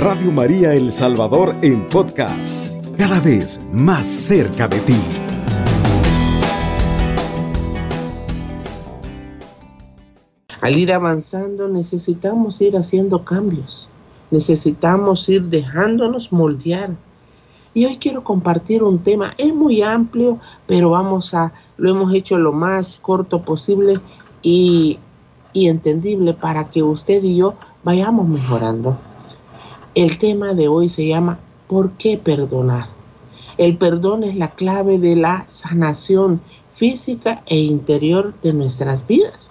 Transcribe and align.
Radio 0.00 0.32
María 0.32 0.72
El 0.72 0.92
Salvador 0.92 1.54
en 1.60 1.86
podcast, 1.90 2.66
cada 2.96 3.20
vez 3.20 3.60
más 3.70 4.08
cerca 4.08 4.66
de 4.66 4.80
ti. 4.80 4.96
Al 10.62 10.78
ir 10.78 10.90
avanzando 10.90 11.68
necesitamos 11.68 12.62
ir 12.62 12.78
haciendo 12.78 13.26
cambios, 13.26 13.90
necesitamos 14.30 15.28
ir 15.28 15.42
dejándonos 15.50 16.32
moldear. 16.32 16.96
Y 17.74 17.84
hoy 17.84 17.98
quiero 17.98 18.24
compartir 18.24 18.82
un 18.82 19.00
tema, 19.00 19.32
es 19.36 19.54
muy 19.54 19.82
amplio, 19.82 20.38
pero 20.66 20.88
vamos 20.88 21.34
a, 21.34 21.52
lo 21.76 21.90
hemos 21.90 22.14
hecho 22.14 22.38
lo 22.38 22.52
más 22.52 22.96
corto 22.96 23.42
posible 23.42 24.00
y, 24.40 24.98
y 25.52 25.68
entendible 25.68 26.32
para 26.32 26.70
que 26.70 26.82
usted 26.82 27.22
y 27.22 27.36
yo 27.36 27.52
vayamos 27.84 28.26
mejorando. 28.26 28.96
El 29.96 30.18
tema 30.18 30.54
de 30.54 30.68
hoy 30.68 30.88
se 30.88 31.04
llama 31.04 31.40
¿Por 31.66 31.90
qué 31.94 32.16
perdonar? 32.16 32.86
El 33.58 33.76
perdón 33.76 34.22
es 34.22 34.36
la 34.36 34.52
clave 34.52 35.00
de 35.00 35.16
la 35.16 35.46
sanación 35.48 36.40
física 36.72 37.42
e 37.46 37.58
interior 37.58 38.32
de 38.40 38.52
nuestras 38.52 39.04
vidas. 39.04 39.50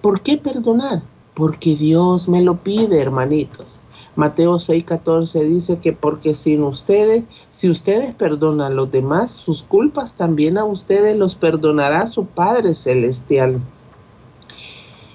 ¿Por 0.00 0.20
qué 0.20 0.36
perdonar? 0.36 1.02
Porque 1.34 1.74
Dios 1.74 2.28
me 2.28 2.42
lo 2.42 2.62
pide, 2.62 3.00
hermanitos. 3.00 3.82
Mateo 4.14 4.60
6:14 4.60 5.42
dice 5.42 5.78
que 5.80 5.92
porque 5.92 6.34
sin 6.34 6.62
ustedes, 6.62 7.24
si 7.50 7.68
ustedes 7.68 8.14
perdonan 8.14 8.70
a 8.70 8.74
los 8.74 8.92
demás 8.92 9.32
sus 9.32 9.64
culpas, 9.64 10.14
también 10.14 10.58
a 10.58 10.64
ustedes 10.64 11.16
los 11.16 11.34
perdonará 11.34 12.06
su 12.06 12.26
Padre 12.26 12.76
Celestial. 12.76 13.60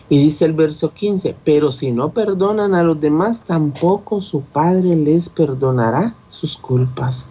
Y 0.09 0.17
dice 0.17 0.45
el 0.45 0.53
verso 0.53 0.91
15, 0.91 1.35
pero 1.43 1.71
si 1.71 1.91
no 1.91 2.09
perdonan 2.09 2.73
a 2.73 2.81
los 2.81 2.99
demás, 2.99 3.43
tampoco 3.43 4.21
su 4.21 4.41
Padre 4.41 4.95
les 4.95 5.29
perdonará 5.29 6.15
sus 6.29 6.57
culpas. 6.57 7.27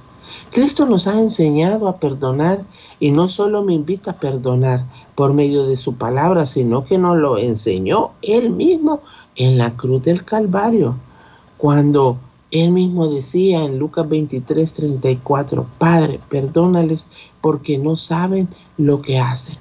Cristo 0.50 0.86
nos 0.86 1.06
ha 1.06 1.20
enseñado 1.20 1.88
a 1.88 1.98
perdonar 1.98 2.64
y 3.00 3.10
no 3.10 3.28
solo 3.28 3.64
me 3.64 3.74
invita 3.74 4.12
a 4.12 4.20
perdonar 4.20 4.84
por 5.14 5.32
medio 5.32 5.66
de 5.66 5.76
su 5.76 5.94
palabra, 5.94 6.46
sino 6.46 6.84
que 6.84 6.98
nos 6.98 7.16
lo 7.16 7.38
enseñó 7.38 8.12
Él 8.22 8.50
mismo 8.50 9.00
en 9.36 9.58
la 9.58 9.76
cruz 9.76 10.02
del 10.02 10.24
Calvario, 10.24 10.96
cuando 11.56 12.18
Él 12.50 12.70
mismo 12.70 13.08
decía 13.08 13.62
en 13.64 13.78
Lucas 13.78 14.08
23, 14.08 14.72
34, 14.72 15.66
Padre, 15.78 16.20
perdónales 16.28 17.08
porque 17.40 17.78
no 17.78 17.96
saben 17.96 18.48
lo 18.76 19.02
que 19.02 19.18
hacen. 19.18 19.56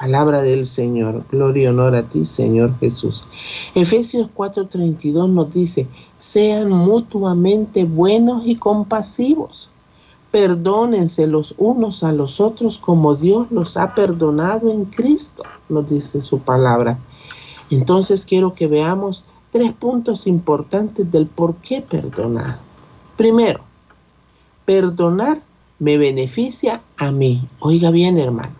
Palabra 0.00 0.42
del 0.42 0.66
Señor. 0.66 1.24
Gloria 1.30 1.64
y 1.64 1.66
honor 1.66 1.94
a 1.94 2.02
ti, 2.02 2.24
Señor 2.24 2.78
Jesús. 2.80 3.28
Efesios 3.74 4.28
4:32 4.34 5.28
nos 5.28 5.52
dice, 5.52 5.86
sean 6.18 6.70
mutuamente 6.70 7.84
buenos 7.84 8.42
y 8.46 8.56
compasivos 8.56 9.70
Perdónense 10.30 11.26
los 11.26 11.54
unos 11.58 12.04
a 12.04 12.12
los 12.12 12.40
otros 12.40 12.78
como 12.78 13.16
Dios 13.16 13.48
los 13.50 13.76
ha 13.76 13.94
perdonado 13.94 14.70
en 14.70 14.84
Cristo, 14.84 15.42
nos 15.68 15.88
dice 15.88 16.20
su 16.20 16.38
palabra. 16.38 16.98
Entonces 17.68 18.24
quiero 18.24 18.54
que 18.54 18.68
veamos 18.68 19.24
tres 19.50 19.72
puntos 19.72 20.28
importantes 20.28 21.10
del 21.10 21.26
por 21.26 21.56
qué 21.56 21.82
perdonar. 21.82 22.60
Primero, 23.16 23.62
perdonar 24.64 25.40
me 25.80 25.98
beneficia 25.98 26.80
a 26.96 27.10
mí. 27.10 27.42
Oiga 27.58 27.90
bien, 27.90 28.16
hermano. 28.16 28.59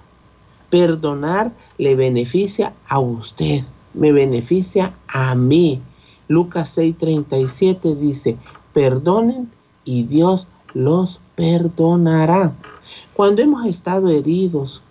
Perdonar 0.71 1.53
le 1.79 1.95
beneficia 1.97 2.73
a 2.89 3.01
usted, 3.01 3.65
me 3.93 4.13
beneficia 4.13 4.95
a 5.09 5.35
mí. 5.35 5.83
Lucas 6.29 6.79
6:37 6.79 7.97
dice, 7.97 8.37
perdonen 8.73 9.51
y 9.85 10.05
Dios 10.05 10.47
los 10.75 11.21
perdonará. 11.35 12.53
Cuando 13.15 13.43
hemos 13.43 13.67
estado 13.67 14.09
heridos, 14.09 14.83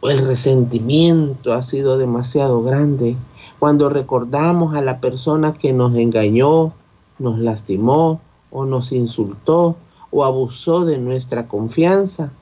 o 0.00 0.10
el 0.10 0.26
resentimiento 0.26 1.52
ha 1.52 1.62
sido 1.62 1.98
demasiado 1.98 2.62
grande, 2.62 3.16
cuando 3.58 3.90
recordamos 3.90 4.74
a 4.74 4.80
la 4.80 5.00
persona 5.00 5.52
que 5.52 5.72
nos 5.72 5.94
engañó, 5.94 6.72
nos 7.18 7.38
lastimó 7.38 8.20
o 8.50 8.64
nos 8.64 8.92
insultó 8.92 9.76
o 10.10 10.24
abusó 10.24 10.84
de 10.84 10.98
nuestra 10.98 11.46
confianza 11.46 12.32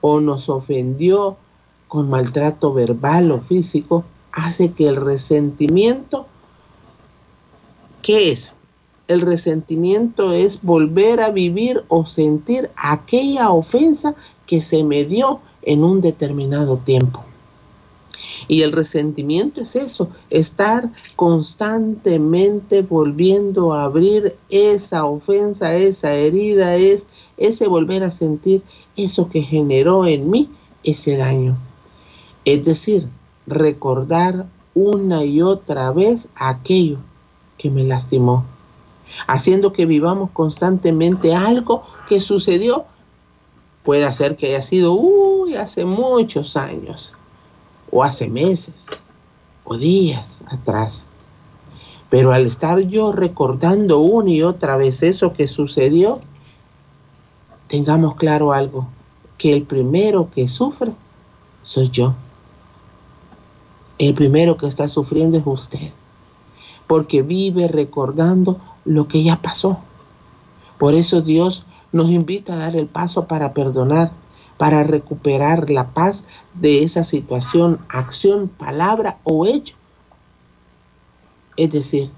o 0.00 0.20
nos 0.20 0.48
ofendió 0.48 1.36
con 1.88 2.08
maltrato 2.10 2.72
verbal 2.72 3.32
o 3.32 3.40
físico, 3.40 4.04
hace 4.32 4.72
que 4.72 4.86
el 4.86 4.96
resentimiento, 4.96 6.26
¿qué 8.02 8.30
es? 8.30 8.52
El 9.08 9.22
resentimiento 9.22 10.32
es 10.32 10.62
volver 10.62 11.20
a 11.20 11.30
vivir 11.30 11.82
o 11.88 12.04
sentir 12.04 12.70
aquella 12.76 13.50
ofensa 13.50 14.14
que 14.46 14.60
se 14.60 14.84
me 14.84 15.04
dio 15.04 15.40
en 15.62 15.82
un 15.82 16.00
determinado 16.02 16.76
tiempo. 16.76 17.24
Y 18.48 18.62
el 18.62 18.72
resentimiento 18.72 19.60
es 19.62 19.76
eso, 19.76 20.10
estar 20.28 20.90
constantemente 21.16 22.82
volviendo 22.82 23.72
a 23.72 23.84
abrir 23.84 24.36
esa 24.50 25.04
ofensa, 25.04 25.74
esa 25.74 26.12
herida, 26.12 26.74
es 26.76 27.06
ese 27.36 27.68
volver 27.68 28.02
a 28.02 28.10
sentir 28.10 28.62
eso 28.96 29.28
que 29.28 29.42
generó 29.42 30.06
en 30.06 30.30
mí 30.30 30.50
ese 30.82 31.16
daño. 31.16 31.56
Es 32.50 32.64
decir, 32.64 33.06
recordar 33.46 34.46
una 34.74 35.22
y 35.22 35.42
otra 35.42 35.92
vez 35.92 36.28
aquello 36.34 36.96
que 37.58 37.68
me 37.68 37.84
lastimó 37.84 38.46
haciendo 39.26 39.74
que 39.74 39.84
vivamos 39.84 40.30
constantemente 40.30 41.34
algo 41.34 41.82
que 42.08 42.20
sucedió. 42.20 42.86
Puede 43.82 44.10
ser 44.14 44.34
que 44.36 44.46
haya 44.46 44.62
sido, 44.62 44.94
uy, 44.94 45.56
hace 45.56 45.84
muchos 45.84 46.56
años, 46.56 47.12
o 47.90 48.02
hace 48.02 48.30
meses, 48.30 48.86
o 49.64 49.76
días 49.76 50.38
atrás. 50.46 51.04
Pero 52.08 52.32
al 52.32 52.46
estar 52.46 52.80
yo 52.80 53.12
recordando 53.12 53.98
una 53.98 54.30
y 54.30 54.42
otra 54.42 54.78
vez 54.78 55.02
eso 55.02 55.34
que 55.34 55.48
sucedió, 55.48 56.20
tengamos 57.66 58.16
claro 58.16 58.54
algo, 58.54 58.88
que 59.36 59.52
el 59.52 59.64
primero 59.64 60.30
que 60.34 60.48
sufre 60.48 60.94
soy 61.60 61.90
yo. 61.90 62.14
El 63.98 64.14
primero 64.14 64.56
que 64.56 64.66
está 64.66 64.86
sufriendo 64.86 65.38
es 65.38 65.42
usted, 65.44 65.90
porque 66.86 67.22
vive 67.22 67.66
recordando 67.66 68.60
lo 68.84 69.08
que 69.08 69.22
ya 69.24 69.42
pasó. 69.42 69.78
Por 70.78 70.94
eso 70.94 71.20
Dios 71.20 71.66
nos 71.90 72.08
invita 72.08 72.54
a 72.54 72.58
dar 72.58 72.76
el 72.76 72.86
paso 72.86 73.26
para 73.26 73.52
perdonar, 73.52 74.12
para 74.56 74.84
recuperar 74.84 75.70
la 75.70 75.88
paz 75.88 76.24
de 76.54 76.84
esa 76.84 77.02
situación, 77.02 77.80
acción, 77.88 78.48
palabra 78.48 79.18
o 79.24 79.46
hecho. 79.46 79.74
Es 81.56 81.72
decir, 81.72 82.10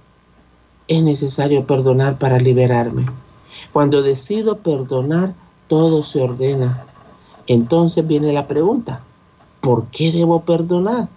es 0.86 1.02
necesario 1.02 1.66
perdonar 1.66 2.18
para 2.18 2.38
liberarme. 2.38 3.06
Cuando 3.72 4.02
decido 4.02 4.58
perdonar, 4.58 5.34
todo 5.66 6.02
se 6.02 6.20
ordena. 6.20 6.84
Entonces 7.46 8.06
viene 8.06 8.32
la 8.32 8.46
pregunta, 8.46 9.00
¿por 9.60 9.86
qué 9.86 10.12
debo 10.12 10.42
perdonar? 10.42 11.08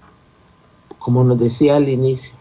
Como 1.04 1.26
nos 1.26 1.38
decía 1.38 1.76
al 1.76 1.90
inicio, 1.90 2.34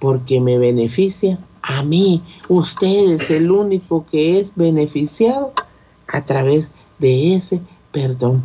porque 0.00 0.40
me 0.40 0.58
beneficia 0.58 1.38
a 1.62 1.84
mí. 1.84 2.22
Usted 2.48 3.14
es 3.14 3.30
el 3.30 3.52
único 3.52 4.04
que 4.10 4.40
es 4.40 4.52
beneficiado 4.56 5.52
a 6.08 6.24
través 6.24 6.70
de 6.98 7.34
ese 7.34 7.60
perdón. 7.92 8.42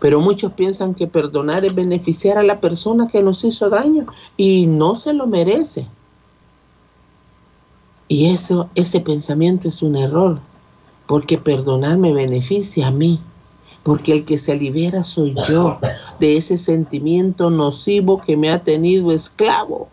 Pero 0.00 0.20
muchos 0.20 0.52
piensan 0.52 0.94
que 0.94 1.06
perdonar 1.06 1.64
es 1.64 1.74
beneficiar 1.74 2.36
a 2.36 2.42
la 2.42 2.60
persona 2.60 3.08
que 3.08 3.22
nos 3.22 3.44
hizo 3.44 3.70
daño 3.70 4.06
y 4.36 4.66
no 4.66 4.96
se 4.96 5.14
lo 5.14 5.28
merece. 5.28 5.86
Y 8.08 8.26
eso, 8.32 8.68
ese 8.74 9.00
pensamiento 9.00 9.68
es 9.68 9.82
un 9.82 9.94
error, 9.94 10.40
porque 11.06 11.38
perdonar 11.38 11.96
me 11.96 12.12
beneficia 12.12 12.88
a 12.88 12.90
mí, 12.90 13.20
porque 13.86 14.12
el 14.12 14.24
que 14.24 14.36
se 14.36 14.56
libera 14.56 15.04
soy 15.04 15.32
yo 15.48 15.78
de 16.18 16.36
ese 16.36 16.58
sentimiento 16.58 17.50
nocivo 17.50 18.20
que 18.20 18.36
me 18.36 18.50
ha 18.50 18.64
tenido 18.64 19.12
esclavo 19.12 19.88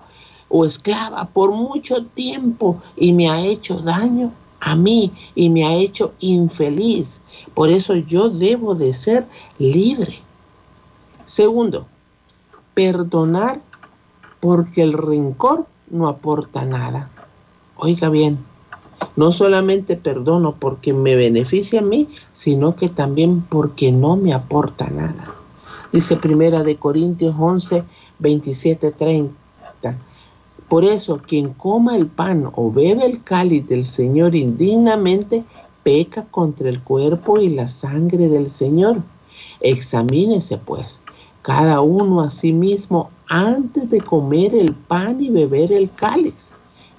o 0.49 0.65
esclava 0.65 1.25
por 1.25 1.51
mucho 1.51 2.03
tiempo 2.03 2.81
y 2.97 3.13
me 3.13 3.29
ha 3.29 3.39
hecho 3.45 3.81
daño 3.81 4.31
a 4.61 4.75
mí 4.75 5.11
y 5.35 5.47
me 5.51 5.63
ha 5.63 5.75
hecho 5.75 6.13
infeliz. 6.21 7.21
Por 7.53 7.69
eso 7.69 7.93
yo 7.93 8.31
debo 8.31 8.73
de 8.73 8.93
ser 8.93 9.27
libre. 9.59 10.17
Segundo, 11.27 11.85
perdonar 12.73 13.61
porque 14.39 14.81
el 14.81 14.93
rencor 14.93 15.67
no 15.91 16.07
aporta 16.07 16.65
nada. 16.65 17.11
Oiga 17.75 18.09
bien, 18.09 18.43
no 19.15 19.31
solamente 19.31 19.95
perdono 19.95 20.55
porque 20.59 20.93
me 20.93 21.15
beneficia 21.15 21.79
a 21.79 21.83
mí, 21.83 22.07
sino 22.33 22.75
que 22.75 22.89
también 22.89 23.41
porque 23.41 23.91
no 23.91 24.15
me 24.15 24.33
aporta 24.33 24.89
nada. 24.89 25.35
Dice 25.91 26.15
Primera 26.17 26.63
de 26.63 26.77
Corintios 26.77 27.35
11, 27.37 27.83
27, 28.19 28.91
30 28.91 29.33
Por 30.67 30.85
eso, 30.85 31.21
quien 31.27 31.53
coma 31.53 31.95
el 31.95 32.07
pan 32.07 32.49
o 32.55 32.71
bebe 32.71 33.05
el 33.05 33.21
cáliz 33.23 33.67
del 33.67 33.85
Señor 33.85 34.33
indignamente, 34.33 35.43
peca 35.83 36.25
contra 36.25 36.69
el 36.69 36.81
cuerpo 36.81 37.37
y 37.37 37.49
la 37.49 37.67
sangre 37.67 38.29
del 38.29 38.49
Señor. 38.49 39.03
Examínese 39.59 40.57
pues 40.57 41.01
cada 41.43 41.81
uno 41.81 42.21
a 42.21 42.29
sí 42.29 42.53
mismo 42.53 43.11
antes 43.27 43.89
de 43.89 44.01
comer 44.01 44.55
el 44.55 44.73
pan 44.73 45.21
y 45.21 45.29
beber 45.29 45.73
el 45.73 45.91
cáliz, 45.91 46.52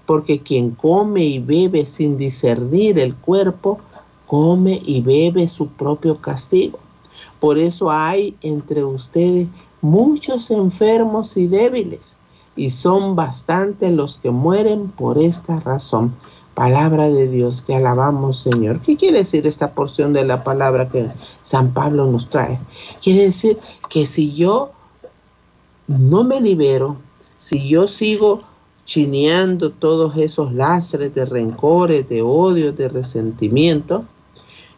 porque 0.06 0.40
quien 0.40 0.72
come 0.72 1.24
y 1.24 1.38
bebe 1.38 1.86
sin 1.86 2.16
discernir 2.16 2.98
el 2.98 3.14
cuerpo, 3.14 3.78
come 4.26 4.80
y 4.84 5.00
bebe 5.00 5.48
su 5.48 5.68
propio 5.68 6.20
castigo. 6.20 6.78
Por 7.40 7.58
eso 7.58 7.90
hay 7.90 8.36
entre 8.40 8.84
ustedes 8.84 9.48
muchos 9.80 10.50
enfermos 10.50 11.36
y 11.36 11.46
débiles, 11.46 12.16
y 12.56 12.70
son 12.70 13.16
bastantes 13.16 13.92
los 13.92 14.18
que 14.18 14.30
mueren 14.30 14.88
por 14.88 15.18
esta 15.18 15.60
razón. 15.60 16.14
Palabra 16.54 17.10
de 17.10 17.28
Dios, 17.28 17.64
te 17.64 17.74
alabamos 17.74 18.38
Señor. 18.38 18.80
¿Qué 18.80 18.96
quiere 18.96 19.18
decir 19.18 19.46
esta 19.46 19.72
porción 19.74 20.12
de 20.12 20.24
la 20.24 20.44
palabra 20.44 20.88
que 20.88 21.10
San 21.42 21.74
Pablo 21.74 22.06
nos 22.06 22.30
trae? 22.30 22.60
Quiere 23.02 23.24
decir 23.24 23.58
que 23.90 24.06
si 24.06 24.32
yo 24.34 24.70
no 25.88 26.22
me 26.24 26.40
libero, 26.40 26.96
si 27.38 27.68
yo 27.68 27.88
sigo 27.88 28.42
chineando 28.84 29.70
todos 29.70 30.16
esos 30.16 30.52
lastres 30.52 31.14
de 31.14 31.24
rencores, 31.24 32.08
de 32.08 32.22
odio, 32.22 32.72
de 32.72 32.88
resentimiento, 32.88 34.04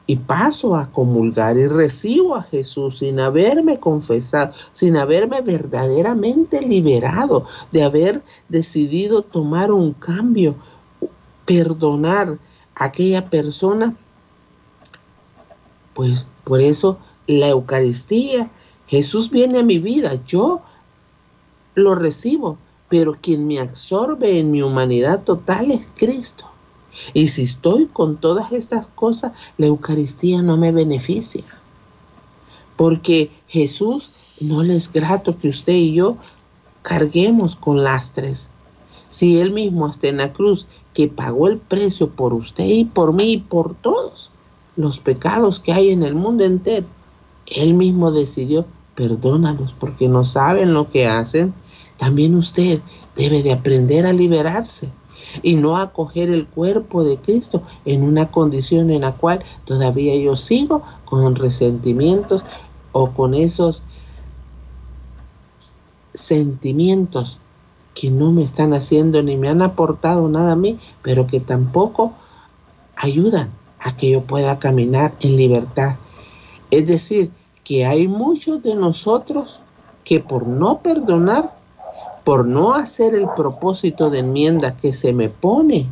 y 0.06 0.16
paso 0.16 0.76
a 0.76 0.92
comulgar 0.92 1.56
y 1.56 1.66
recibo 1.66 2.36
a 2.36 2.42
Jesús 2.42 2.98
sin 2.98 3.18
haberme 3.18 3.80
confesado, 3.80 4.52
sin 4.72 4.96
haberme 4.96 5.40
verdaderamente 5.40 6.62
liberado, 6.62 7.46
de 7.72 7.82
haber 7.82 8.22
decidido 8.48 9.22
tomar 9.22 9.72
un 9.72 9.92
cambio, 9.92 10.54
perdonar 11.44 12.38
a 12.76 12.84
aquella 12.84 13.28
persona, 13.28 13.96
pues 15.94 16.26
por 16.44 16.60
eso 16.60 16.98
la 17.26 17.48
Eucaristía, 17.48 18.50
Jesús 18.86 19.30
viene 19.30 19.58
a 19.58 19.64
mi 19.64 19.80
vida, 19.80 20.20
yo 20.24 20.62
lo 21.74 21.96
recibo, 21.96 22.58
pero 22.88 23.16
quien 23.20 23.46
me 23.46 23.60
absorbe 23.60 24.38
en 24.38 24.50
mi 24.50 24.62
humanidad 24.62 25.22
total 25.24 25.70
es 25.70 25.86
Cristo. 25.96 26.46
Y 27.12 27.28
si 27.28 27.42
estoy 27.42 27.86
con 27.86 28.16
todas 28.16 28.52
estas 28.52 28.86
cosas, 28.86 29.32
la 29.58 29.66
Eucaristía 29.66 30.42
no 30.42 30.56
me 30.56 30.72
beneficia. 30.72 31.44
Porque 32.76 33.30
Jesús 33.48 34.10
no 34.40 34.62
le 34.62 34.76
es 34.76 34.92
grato 34.92 35.38
que 35.38 35.48
usted 35.48 35.74
y 35.74 35.94
yo 35.94 36.16
carguemos 36.82 37.56
con 37.56 37.82
lastres. 37.82 38.48
Si 39.10 39.38
Él 39.38 39.50
mismo 39.50 39.86
hasta 39.86 40.08
en 40.08 40.18
la 40.18 40.32
cruz 40.32 40.66
que 40.94 41.08
pagó 41.08 41.48
el 41.48 41.58
precio 41.58 42.10
por 42.10 42.32
usted 42.32 42.64
y 42.64 42.84
por 42.84 43.12
mí 43.12 43.32
y 43.32 43.38
por 43.38 43.74
todos 43.74 44.30
los 44.76 44.98
pecados 44.98 45.60
que 45.60 45.72
hay 45.72 45.90
en 45.90 46.02
el 46.02 46.14
mundo 46.14 46.44
entero. 46.44 46.86
Él 47.46 47.74
mismo 47.74 48.12
decidió, 48.12 48.66
perdónalos 48.94 49.74
porque 49.78 50.08
no 50.08 50.24
saben 50.24 50.72
lo 50.72 50.88
que 50.88 51.06
hacen. 51.06 51.54
También 51.98 52.34
usted 52.34 52.80
debe 53.16 53.42
de 53.42 53.52
aprender 53.52 54.06
a 54.06 54.12
liberarse 54.12 54.88
y 55.42 55.54
no 55.54 55.76
acoger 55.76 56.30
el 56.30 56.46
cuerpo 56.46 57.04
de 57.04 57.18
Cristo 57.18 57.62
en 57.84 58.02
una 58.02 58.30
condición 58.30 58.90
en 58.90 59.02
la 59.02 59.12
cual 59.12 59.44
todavía 59.64 60.16
yo 60.16 60.36
sigo 60.36 60.82
con 61.04 61.34
resentimientos 61.34 62.44
o 62.92 63.10
con 63.10 63.34
esos 63.34 63.82
sentimientos 66.14 67.38
que 67.94 68.10
no 68.10 68.30
me 68.30 68.44
están 68.44 68.74
haciendo 68.74 69.22
ni 69.22 69.36
me 69.36 69.48
han 69.48 69.62
aportado 69.62 70.28
nada 70.28 70.52
a 70.52 70.56
mí, 70.56 70.78
pero 71.02 71.26
que 71.26 71.40
tampoco 71.40 72.12
ayudan 72.94 73.50
a 73.80 73.96
que 73.96 74.10
yo 74.10 74.22
pueda 74.22 74.58
caminar 74.58 75.14
en 75.20 75.36
libertad. 75.36 75.96
Es 76.70 76.86
decir, 76.86 77.30
que 77.64 77.86
hay 77.86 78.06
muchos 78.06 78.62
de 78.62 78.74
nosotros 78.74 79.60
que 80.04 80.20
por 80.20 80.46
no 80.46 80.78
perdonar, 80.78 81.55
por 82.26 82.44
no 82.44 82.74
hacer 82.74 83.14
el 83.14 83.28
propósito 83.36 84.10
de 84.10 84.18
enmienda 84.18 84.76
que 84.76 84.92
se 84.92 85.12
me 85.12 85.28
pone 85.28 85.86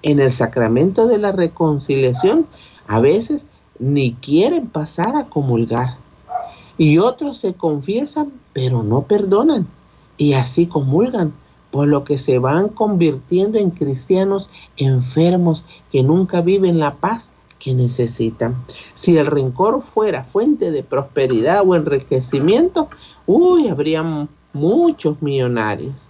en 0.00 0.18
el 0.18 0.32
sacramento 0.32 1.06
de 1.06 1.18
la 1.18 1.30
reconciliación, 1.30 2.46
a 2.86 3.00
veces 3.00 3.44
ni 3.78 4.14
quieren 4.14 4.66
pasar 4.66 5.14
a 5.14 5.26
comulgar. 5.26 5.98
Y 6.78 6.96
otros 6.96 7.36
se 7.36 7.52
confiesan, 7.52 8.32
pero 8.54 8.82
no 8.82 9.02
perdonan 9.02 9.66
y 10.16 10.32
así 10.32 10.68
comulgan, 10.68 11.34
por 11.70 11.86
lo 11.86 12.02
que 12.02 12.16
se 12.16 12.38
van 12.38 12.70
convirtiendo 12.70 13.58
en 13.58 13.72
cristianos 13.72 14.48
enfermos 14.78 15.66
que 15.92 16.02
nunca 16.02 16.40
viven 16.40 16.78
la 16.78 16.94
paz 16.94 17.30
que 17.58 17.74
necesitan. 17.74 18.56
Si 18.94 19.18
el 19.18 19.26
rencor 19.26 19.82
fuera 19.82 20.24
fuente 20.24 20.70
de 20.70 20.82
prosperidad 20.82 21.62
o 21.66 21.74
enriquecimiento, 21.74 22.88
uy, 23.26 23.68
habría 23.68 24.28
muchos 24.56 25.22
millonarios. 25.22 26.08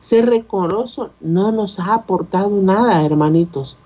Ser 0.00 0.26
rencoroso 0.26 1.10
no 1.20 1.52
nos 1.52 1.78
ha 1.78 1.94
aportado 1.94 2.50
nada, 2.50 3.04
hermanitos, 3.04 3.78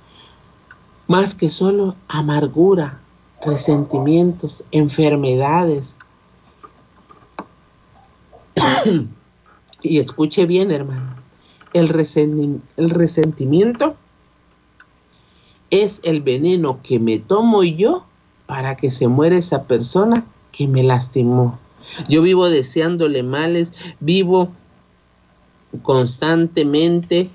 más 1.06 1.34
que 1.34 1.50
solo 1.50 1.94
amargura, 2.08 3.00
resentimientos, 3.44 4.64
enfermedades. 4.70 5.94
Y 9.82 9.98
escuche 9.98 10.46
bien, 10.46 10.70
hermano. 10.72 11.14
El, 11.72 11.88
resentimiento 11.88 13.94
es 15.70 16.00
el 16.02 16.22
veneno 16.22 16.80
que 16.82 16.98
me 16.98 17.18
tomo 17.18 17.62
yo 17.62 18.04
para 18.46 18.76
que 18.76 18.90
se 18.90 19.06
muera 19.06 19.36
esa 19.36 19.64
persona 19.64 20.24
que 20.50 20.66
me 20.66 20.82
lastimó. 20.82 21.58
Yo 22.08 22.22
vivo 22.22 22.48
deseándole 22.48 23.22
males, 23.22 23.72
vivo 24.00 24.50
constantemente 25.82 27.30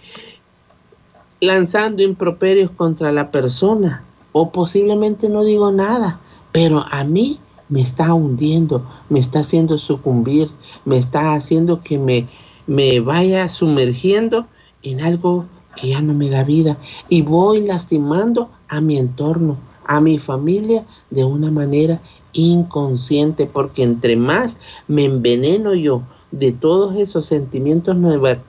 lanzando 1.40 2.04
improperios 2.04 2.72
contra 2.72 3.12
la 3.12 3.32
persona 3.32 4.04
o 4.32 4.52
posiblemente 4.52 5.28
no 5.28 5.44
digo 5.44 5.72
nada, 5.72 6.20
pero 6.52 6.86
a 6.92 7.04
mí 7.04 7.40
me 7.70 7.82
está 7.82 8.14
hundiendo, 8.14 8.86
me 9.10 9.20
está 9.20 9.40
haciendo 9.40 9.78
sucumbir, 9.78 10.50
me 10.86 10.98
está 10.98 11.34
haciendo 11.34 11.82
que 11.82 11.98
me, 11.98 12.28
me 12.68 13.00
vaya 13.00 13.50
sumergiendo 13.50 14.48
en 14.84 15.02
algo 15.02 15.46
que 15.76 15.90
ya 15.90 16.02
no 16.02 16.14
me 16.14 16.30
da 16.30 16.44
vida 16.44 16.78
y 17.10 17.22
voy 17.22 17.62
lastimando 17.62 18.50
a 18.68 18.82
mi 18.82 18.98
entorno, 18.98 19.58
a 19.86 20.02
mi 20.02 20.20
familia 20.20 20.86
de 21.10 21.24
una 21.24 21.50
manera 21.50 22.02
inconsciente, 22.34 23.46
porque 23.46 23.84
entre 23.84 24.16
más 24.16 24.58
me 24.88 25.06
enveneno 25.06 25.74
yo 25.74 26.04
de 26.32 26.52
todos 26.52 26.96
esos 26.96 27.26
sentimientos 27.26 27.96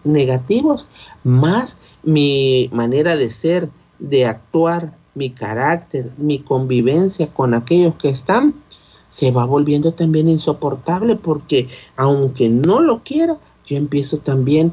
negativos, 0.04 0.88
más 1.24 1.76
mi 2.02 2.68
manera 2.72 3.16
de 3.16 3.30
ser, 3.30 3.68
de 3.98 4.26
actuar, 4.26 4.96
mi 5.14 5.30
carácter, 5.30 6.10
mi 6.16 6.38
convivencia 6.38 7.28
con 7.28 7.54
aquellos 7.54 7.94
que 7.96 8.08
están, 8.08 8.54
se 9.10 9.30
va 9.30 9.44
volviendo 9.44 9.92
también 9.92 10.28
insoportable 10.28 11.16
porque 11.16 11.68
aunque 11.96 12.48
no 12.48 12.80
lo 12.80 13.02
quiera, 13.02 13.36
yo 13.66 13.76
empiezo 13.76 14.16
también 14.16 14.72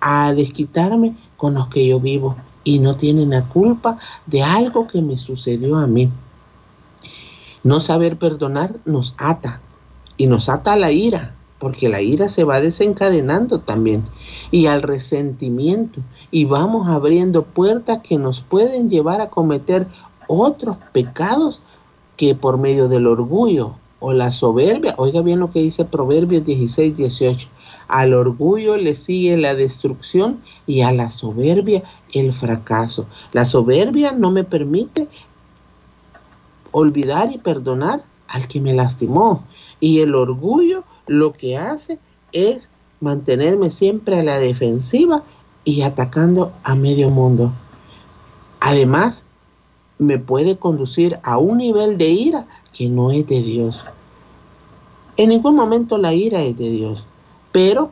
a 0.00 0.32
desquitarme 0.32 1.16
con 1.36 1.54
los 1.54 1.68
que 1.68 1.86
yo 1.86 1.98
vivo 1.98 2.36
y 2.62 2.78
no 2.78 2.96
tienen 2.96 3.30
la 3.30 3.48
culpa 3.48 3.98
de 4.26 4.42
algo 4.42 4.86
que 4.86 5.02
me 5.02 5.16
sucedió 5.16 5.76
a 5.76 5.86
mí. 5.86 6.08
No 7.62 7.80
saber 7.80 8.16
perdonar 8.16 8.76
nos 8.84 9.14
ata 9.18 9.60
y 10.16 10.26
nos 10.26 10.48
ata 10.48 10.72
a 10.72 10.76
la 10.76 10.92
ira, 10.92 11.34
porque 11.58 11.88
la 11.88 12.00
ira 12.00 12.28
se 12.28 12.44
va 12.44 12.60
desencadenando 12.60 13.60
también 13.60 14.04
y 14.50 14.66
al 14.66 14.82
resentimiento 14.82 16.00
y 16.30 16.46
vamos 16.46 16.88
abriendo 16.88 17.42
puertas 17.42 18.00
que 18.02 18.18
nos 18.18 18.40
pueden 18.40 18.88
llevar 18.88 19.20
a 19.20 19.28
cometer 19.28 19.86
otros 20.26 20.76
pecados 20.92 21.60
que 22.16 22.34
por 22.34 22.58
medio 22.58 22.88
del 22.88 23.06
orgullo 23.06 23.74
o 24.00 24.14
la 24.14 24.32
soberbia, 24.32 24.94
oiga 24.96 25.20
bien 25.20 25.40
lo 25.40 25.50
que 25.50 25.60
dice 25.60 25.84
Proverbios 25.84 26.44
16, 26.46 26.96
18, 26.96 27.48
al 27.88 28.14
orgullo 28.14 28.76
le 28.76 28.94
sigue 28.94 29.36
la 29.36 29.54
destrucción 29.54 30.40
y 30.66 30.80
a 30.80 30.92
la 30.92 31.10
soberbia 31.10 31.82
el 32.12 32.32
fracaso. 32.32 33.06
La 33.32 33.44
soberbia 33.44 34.12
no 34.12 34.30
me 34.30 34.44
permite 34.44 35.08
olvidar 36.72 37.32
y 37.32 37.38
perdonar 37.38 38.02
al 38.28 38.46
que 38.48 38.60
me 38.60 38.74
lastimó. 38.74 39.44
Y 39.80 40.00
el 40.00 40.14
orgullo 40.14 40.84
lo 41.06 41.32
que 41.32 41.56
hace 41.56 41.98
es 42.32 42.68
mantenerme 43.00 43.70
siempre 43.70 44.20
a 44.20 44.22
la 44.22 44.38
defensiva 44.38 45.22
y 45.64 45.82
atacando 45.82 46.52
a 46.62 46.74
medio 46.74 47.10
mundo. 47.10 47.52
Además, 48.60 49.24
me 49.98 50.18
puede 50.18 50.56
conducir 50.56 51.18
a 51.22 51.38
un 51.38 51.58
nivel 51.58 51.98
de 51.98 52.08
ira 52.08 52.46
que 52.72 52.88
no 52.88 53.10
es 53.10 53.26
de 53.26 53.42
Dios. 53.42 53.84
En 55.16 55.28
ningún 55.30 55.54
momento 55.54 55.98
la 55.98 56.14
ira 56.14 56.40
es 56.42 56.56
de 56.56 56.70
Dios, 56.70 57.04
pero 57.52 57.90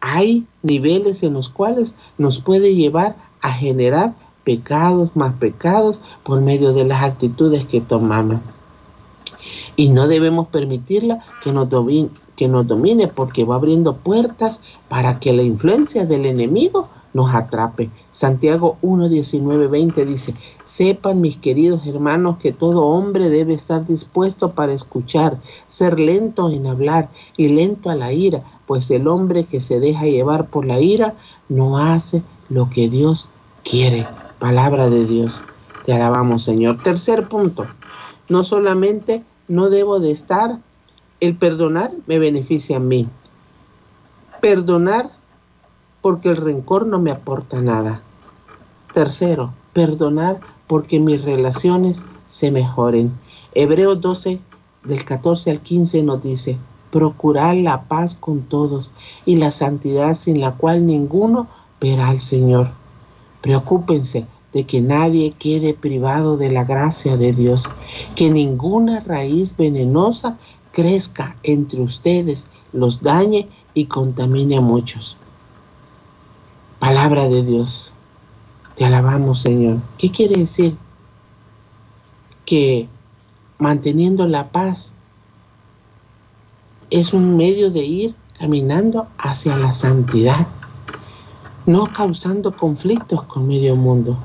hay 0.00 0.46
niveles 0.62 1.22
en 1.22 1.32
los 1.34 1.48
cuales 1.48 1.94
nos 2.18 2.38
puede 2.38 2.74
llevar 2.74 3.16
a 3.40 3.52
generar 3.52 4.14
pecados 4.48 5.14
más 5.14 5.34
pecados 5.34 6.00
por 6.22 6.40
medio 6.40 6.72
de 6.72 6.86
las 6.86 7.04
actitudes 7.04 7.66
que 7.66 7.82
tomamos. 7.82 8.40
Y 9.76 9.90
no 9.90 10.08
debemos 10.08 10.48
permitirla 10.48 11.22
que 11.42 11.52
nos, 11.52 11.68
domine, 11.68 12.08
que 12.34 12.48
nos 12.48 12.66
domine 12.66 13.08
porque 13.08 13.44
va 13.44 13.56
abriendo 13.56 13.98
puertas 13.98 14.62
para 14.88 15.20
que 15.20 15.34
la 15.34 15.42
influencia 15.42 16.06
del 16.06 16.24
enemigo 16.24 16.88
nos 17.12 17.34
atrape. 17.34 17.90
Santiago 18.10 18.78
1, 18.80 19.10
19, 19.10 19.66
20 19.66 20.06
dice, 20.06 20.34
sepan 20.64 21.20
mis 21.20 21.36
queridos 21.36 21.86
hermanos 21.86 22.38
que 22.38 22.52
todo 22.52 22.86
hombre 22.86 23.28
debe 23.28 23.52
estar 23.52 23.86
dispuesto 23.86 24.52
para 24.52 24.72
escuchar, 24.72 25.36
ser 25.66 26.00
lento 26.00 26.48
en 26.48 26.66
hablar 26.66 27.10
y 27.36 27.50
lento 27.50 27.90
a 27.90 27.96
la 27.96 28.14
ira, 28.14 28.44
pues 28.66 28.90
el 28.90 29.08
hombre 29.08 29.44
que 29.44 29.60
se 29.60 29.78
deja 29.78 30.06
llevar 30.06 30.48
por 30.48 30.64
la 30.64 30.80
ira 30.80 31.16
no 31.50 31.76
hace 31.76 32.22
lo 32.48 32.70
que 32.70 32.88
Dios 32.88 33.28
quiere. 33.62 34.06
Palabra 34.38 34.88
de 34.88 35.04
Dios. 35.04 35.40
Te 35.84 35.92
alabamos, 35.92 36.44
Señor. 36.44 36.82
Tercer 36.82 37.28
punto. 37.28 37.66
No 38.28 38.44
solamente 38.44 39.24
no 39.48 39.70
debo 39.70 40.00
de 40.00 40.10
estar, 40.10 40.58
el 41.20 41.36
perdonar 41.36 41.92
me 42.06 42.18
beneficia 42.18 42.76
a 42.76 42.80
mí. 42.80 43.08
Perdonar 44.40 45.10
porque 46.02 46.28
el 46.28 46.36
rencor 46.36 46.86
no 46.86 46.98
me 47.00 47.10
aporta 47.10 47.60
nada. 47.60 48.02
Tercero, 48.94 49.52
perdonar 49.72 50.40
porque 50.66 51.00
mis 51.00 51.22
relaciones 51.22 52.04
se 52.26 52.50
mejoren. 52.50 53.12
Hebreos 53.54 54.00
12, 54.00 54.40
del 54.84 55.04
14 55.04 55.50
al 55.50 55.60
15 55.60 56.02
nos 56.02 56.22
dice, 56.22 56.58
procurar 56.92 57.56
la 57.56 57.82
paz 57.82 58.14
con 58.14 58.42
todos 58.42 58.92
y 59.24 59.36
la 59.36 59.50
santidad 59.50 60.14
sin 60.14 60.40
la 60.40 60.52
cual 60.52 60.86
ninguno 60.86 61.48
verá 61.80 62.08
al 62.08 62.20
Señor. 62.20 62.70
Preocúpense 63.40 64.26
de 64.52 64.64
que 64.64 64.80
nadie 64.80 65.32
quede 65.38 65.74
privado 65.74 66.36
de 66.36 66.50
la 66.50 66.64
gracia 66.64 67.16
de 67.16 67.32
Dios, 67.32 67.64
que 68.14 68.30
ninguna 68.30 69.00
raíz 69.00 69.56
venenosa 69.56 70.38
crezca 70.72 71.36
entre 71.42 71.80
ustedes, 71.80 72.44
los 72.72 73.00
dañe 73.02 73.48
y 73.74 73.86
contamine 73.86 74.56
a 74.56 74.60
muchos. 74.60 75.16
Palabra 76.78 77.28
de 77.28 77.42
Dios. 77.42 77.92
Te 78.76 78.84
alabamos, 78.84 79.40
Señor. 79.40 79.78
¿Qué 79.98 80.10
quiere 80.10 80.40
decir? 80.40 80.76
Que 82.44 82.88
manteniendo 83.58 84.26
la 84.28 84.50
paz 84.50 84.92
es 86.90 87.12
un 87.12 87.36
medio 87.36 87.70
de 87.70 87.84
ir 87.84 88.14
caminando 88.38 89.08
hacia 89.18 89.56
la 89.56 89.72
santidad, 89.72 90.46
no 91.68 91.92
causando 91.92 92.56
conflictos 92.56 93.22
con 93.24 93.46
medio 93.46 93.76
mundo 93.76 94.16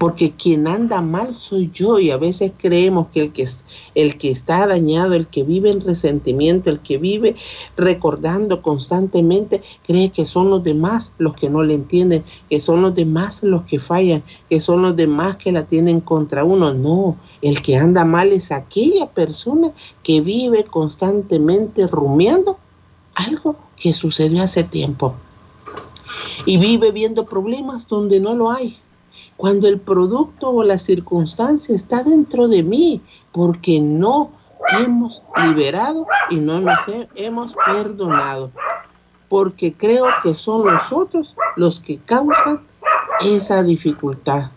porque 0.00 0.32
quien 0.32 0.66
anda 0.66 1.02
mal 1.02 1.34
soy 1.34 1.70
yo 1.74 1.98
y 1.98 2.10
a 2.10 2.16
veces 2.16 2.52
creemos 2.56 3.08
que 3.12 3.20
el 3.20 3.32
que, 3.34 3.46
el 3.94 4.16
que 4.16 4.30
está 4.30 4.66
dañado, 4.66 5.12
el 5.12 5.26
que 5.26 5.42
vive 5.42 5.70
en 5.70 5.82
resentimiento, 5.82 6.70
el 6.70 6.80
que 6.80 6.96
vive 6.96 7.36
recordando 7.76 8.62
constantemente, 8.62 9.62
cree 9.86 10.08
que 10.08 10.24
son 10.24 10.48
los 10.48 10.64
demás 10.64 11.12
los 11.18 11.34
que 11.34 11.50
no 11.50 11.62
le 11.62 11.74
entienden, 11.74 12.24
que 12.48 12.60
son 12.60 12.80
los 12.80 12.94
demás 12.94 13.42
los 13.42 13.64
que 13.64 13.78
fallan, 13.78 14.22
que 14.48 14.58
son 14.58 14.80
los 14.80 14.96
demás 14.96 15.36
que 15.36 15.52
la 15.52 15.64
tienen 15.64 16.00
contra 16.00 16.44
uno. 16.44 16.72
No, 16.72 17.18
el 17.42 17.60
que 17.60 17.76
anda 17.76 18.06
mal 18.06 18.32
es 18.32 18.50
aquella 18.50 19.04
persona 19.04 19.70
que 20.02 20.22
vive 20.22 20.64
constantemente 20.64 21.86
rumiando 21.86 22.56
algo 23.14 23.54
que 23.76 23.92
sucedió 23.92 24.42
hace 24.42 24.64
tiempo 24.64 25.14
y 26.46 26.58
vive 26.58 26.90
viendo 26.90 27.26
problemas 27.26 27.86
donde 27.88 28.20
no 28.20 28.34
lo 28.34 28.50
hay 28.50 28.78
cuando 29.40 29.68
el 29.68 29.80
producto 29.80 30.50
o 30.50 30.62
la 30.62 30.76
circunstancia 30.76 31.74
está 31.74 32.02
dentro 32.02 32.46
de 32.46 32.62
mí, 32.62 33.00
porque 33.32 33.80
no 33.80 34.32
hemos 34.78 35.22
liberado 35.46 36.06
y 36.28 36.36
no 36.36 36.60
nos 36.60 36.76
hemos 37.14 37.54
perdonado, 37.64 38.50
porque 39.30 39.72
creo 39.72 40.04
que 40.22 40.34
son 40.34 40.66
los 40.66 40.92
otros 40.92 41.34
los 41.56 41.80
que 41.80 41.98
causan 42.00 42.60
esa 43.22 43.62
dificultad. 43.62 44.50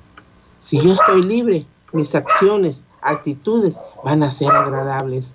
Si 0.59 0.81
yo 0.81 0.91
estoy 0.91 1.23
libre, 1.23 1.65
mis 1.93 2.13
acciones, 2.13 2.83
actitudes 3.01 3.79
van 4.03 4.21
a 4.21 4.31
ser 4.31 4.51
agradables. 4.51 5.33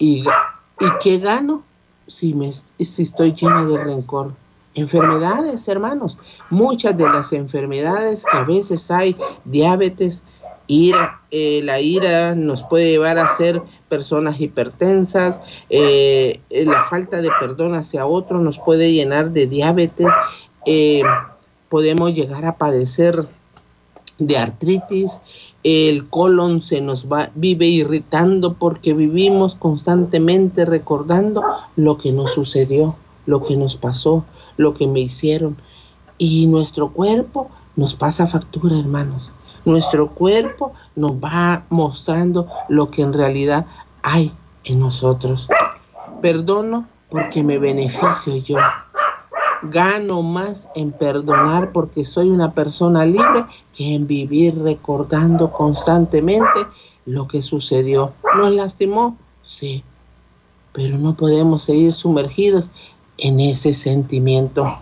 ¿Y, 0.00 0.24
y 0.24 0.86
qué 1.00 1.18
gano 1.18 1.62
si, 2.08 2.34
me, 2.34 2.52
si 2.52 3.02
estoy 3.02 3.32
lleno 3.32 3.64
de 3.66 3.84
rencor? 3.84 4.32
Enfermedades, 4.74 5.68
hermanos, 5.68 6.18
muchas 6.50 6.96
de 6.96 7.04
las 7.04 7.32
enfermedades 7.32 8.24
que 8.24 8.36
a 8.36 8.42
veces 8.42 8.90
hay, 8.90 9.16
diabetes, 9.44 10.22
ira, 10.66 11.20
eh, 11.30 11.60
la 11.62 11.80
ira 11.80 12.34
nos 12.34 12.62
puede 12.64 12.90
llevar 12.90 13.18
a 13.18 13.36
ser 13.36 13.62
personas 13.88 14.40
hipertensas, 14.40 15.38
eh, 15.70 16.40
la 16.50 16.84
falta 16.84 17.20
de 17.20 17.30
perdón 17.38 17.74
hacia 17.74 18.06
otro 18.06 18.40
nos 18.40 18.58
puede 18.58 18.92
llenar 18.92 19.30
de 19.30 19.46
diabetes, 19.46 20.08
eh, 20.66 21.02
podemos 21.68 22.14
llegar 22.14 22.44
a 22.44 22.56
padecer 22.56 23.28
de 24.18 24.38
artritis, 24.38 25.20
el 25.62 26.08
colon 26.08 26.60
se 26.60 26.80
nos 26.80 27.10
va, 27.10 27.30
vive 27.34 27.66
irritando 27.66 28.54
porque 28.54 28.92
vivimos 28.92 29.54
constantemente 29.54 30.64
recordando 30.64 31.42
lo 31.76 31.96
que 31.96 32.12
nos 32.12 32.32
sucedió, 32.32 32.96
lo 33.26 33.42
que 33.42 33.56
nos 33.56 33.76
pasó, 33.76 34.24
lo 34.56 34.74
que 34.74 34.86
me 34.86 35.00
hicieron. 35.00 35.56
Y 36.18 36.46
nuestro 36.46 36.90
cuerpo 36.90 37.50
nos 37.76 37.94
pasa 37.94 38.26
factura, 38.26 38.78
hermanos. 38.78 39.32
Nuestro 39.64 40.10
cuerpo 40.10 40.72
nos 40.94 41.12
va 41.12 41.64
mostrando 41.70 42.48
lo 42.68 42.90
que 42.90 43.02
en 43.02 43.12
realidad 43.12 43.66
hay 44.02 44.32
en 44.64 44.80
nosotros. 44.80 45.48
Perdono 46.20 46.86
porque 47.08 47.42
me 47.42 47.58
beneficio 47.58 48.36
yo. 48.36 48.58
Gano 49.62 50.20
más 50.20 50.68
en 50.74 50.92
perdonar 50.92 51.72
porque 51.72 52.04
soy 52.04 52.28
una 52.28 52.52
persona 52.52 53.06
libre 53.06 53.46
que 53.74 53.94
en 53.94 54.06
vivir 54.06 54.58
recordando 54.60 55.50
constantemente 55.50 56.66
lo 57.06 57.26
que 57.26 57.40
sucedió. 57.40 58.12
¿Nos 58.36 58.52
lastimó? 58.52 59.16
Sí. 59.42 59.82
Pero 60.72 60.98
no 60.98 61.14
podemos 61.14 61.62
seguir 61.62 61.92
sumergidos 61.92 62.70
en 63.18 63.40
ese 63.40 63.74
sentimiento. 63.74 64.78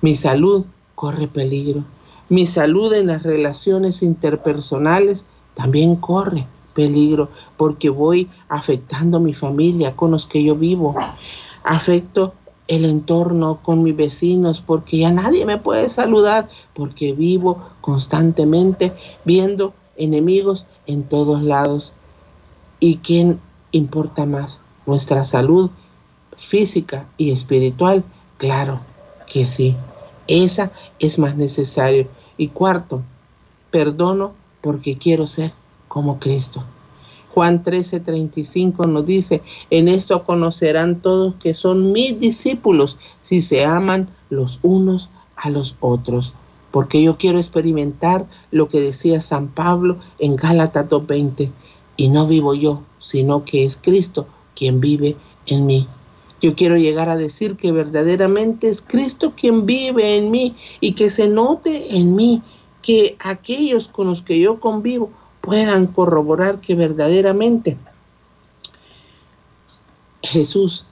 Mi 0.00 0.14
salud 0.14 0.64
corre 0.94 1.28
peligro. 1.28 1.84
Mi 2.28 2.46
salud 2.46 2.92
en 2.92 3.08
las 3.08 3.22
relaciones 3.22 4.02
interpersonales 4.02 5.24
también 5.54 5.96
corre 5.96 6.46
peligro 6.74 7.28
porque 7.56 7.88
voy 7.88 8.28
afectando 8.48 9.18
a 9.18 9.20
mi 9.20 9.34
familia 9.34 9.94
con 9.96 10.10
los 10.10 10.26
que 10.26 10.42
yo 10.42 10.56
vivo. 10.56 10.94
Afecto 11.62 12.34
el 12.66 12.84
entorno 12.84 13.60
con 13.62 13.82
mis 13.82 13.94
vecinos 13.94 14.60
porque 14.60 14.98
ya 14.98 15.10
nadie 15.10 15.44
me 15.44 15.58
puede 15.58 15.88
saludar 15.90 16.48
porque 16.74 17.12
vivo 17.12 17.62
constantemente 17.80 18.92
viendo 19.24 19.74
enemigos 19.96 20.66
en 20.86 21.04
todos 21.04 21.42
lados. 21.42 21.92
¿Y 22.80 22.98
quién 22.98 23.40
importa 23.72 24.26
más? 24.26 24.60
Nuestra 24.86 25.24
salud 25.24 25.70
física 26.36 27.06
y 27.16 27.30
espiritual? 27.30 28.04
Claro 28.38 28.80
que 29.26 29.44
sí. 29.44 29.76
Esa 30.26 30.72
es 30.98 31.18
más 31.18 31.36
necesario. 31.36 32.08
Y 32.36 32.48
cuarto, 32.48 33.02
perdono 33.70 34.32
porque 34.60 34.96
quiero 34.96 35.26
ser 35.26 35.52
como 35.88 36.18
Cristo. 36.18 36.64
Juan 37.34 37.64
13:35 37.64 38.86
nos 38.86 39.04
dice, 39.04 39.42
en 39.70 39.88
esto 39.88 40.22
conocerán 40.22 41.00
todos 41.00 41.34
que 41.34 41.52
son 41.52 41.90
mis 41.90 42.18
discípulos 42.20 42.96
si 43.22 43.40
se 43.40 43.64
aman 43.64 44.08
los 44.30 44.60
unos 44.62 45.10
a 45.36 45.50
los 45.50 45.76
otros. 45.80 46.32
Porque 46.70 47.02
yo 47.02 47.18
quiero 47.18 47.38
experimentar 47.38 48.26
lo 48.50 48.68
que 48.68 48.80
decía 48.80 49.20
San 49.20 49.48
Pablo 49.48 49.98
en 50.18 50.36
Gálatas 50.36 50.88
2:20. 50.88 51.50
Y 51.96 52.08
no 52.08 52.26
vivo 52.26 52.54
yo, 52.54 52.82
sino 52.98 53.44
que 53.44 53.64
es 53.64 53.76
Cristo 53.76 54.26
quien 54.54 54.80
vive 54.80 55.16
en 55.46 55.66
mí. 55.66 55.88
Yo 56.44 56.54
quiero 56.54 56.76
llegar 56.76 57.08
a 57.08 57.16
decir 57.16 57.56
que 57.56 57.72
verdaderamente 57.72 58.68
es 58.68 58.82
Cristo 58.82 59.32
quien 59.34 59.64
vive 59.64 60.18
en 60.18 60.30
mí 60.30 60.54
y 60.78 60.92
que 60.92 61.08
se 61.08 61.26
note 61.26 61.96
en 61.96 62.14
mí 62.14 62.42
que 62.82 63.16
aquellos 63.18 63.88
con 63.88 64.08
los 64.08 64.20
que 64.20 64.38
yo 64.38 64.60
convivo 64.60 65.10
puedan 65.40 65.86
corroborar 65.86 66.60
que 66.60 66.74
verdaderamente 66.74 67.78
Jesús 70.22 70.84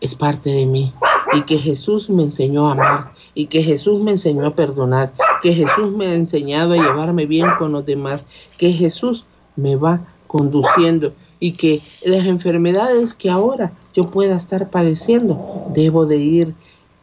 es 0.00 0.14
parte 0.14 0.50
de 0.50 0.64
mí 0.64 0.94
y 1.32 1.42
que 1.42 1.58
Jesús 1.58 2.08
me 2.08 2.22
enseñó 2.22 2.68
a 2.68 2.72
amar 2.74 3.14
y 3.34 3.48
que 3.48 3.64
Jesús 3.64 4.00
me 4.00 4.12
enseñó 4.12 4.46
a 4.46 4.54
perdonar, 4.54 5.12
que 5.42 5.54
Jesús 5.54 5.90
me 5.90 6.06
ha 6.06 6.14
enseñado 6.14 6.74
a 6.74 6.76
llevarme 6.76 7.26
bien 7.26 7.48
con 7.58 7.72
los 7.72 7.84
demás, 7.84 8.22
que 8.58 8.72
Jesús 8.72 9.24
me 9.56 9.74
va 9.74 10.06
conduciendo 10.28 11.14
y 11.42 11.52
que 11.52 11.80
las 12.04 12.24
enfermedades 12.24 13.14
que 13.14 13.28
ahora 13.28 13.72
yo 13.92 14.12
pueda 14.12 14.36
estar 14.36 14.70
padeciendo, 14.70 15.66
debo 15.74 16.06
de 16.06 16.18
ir 16.18 16.54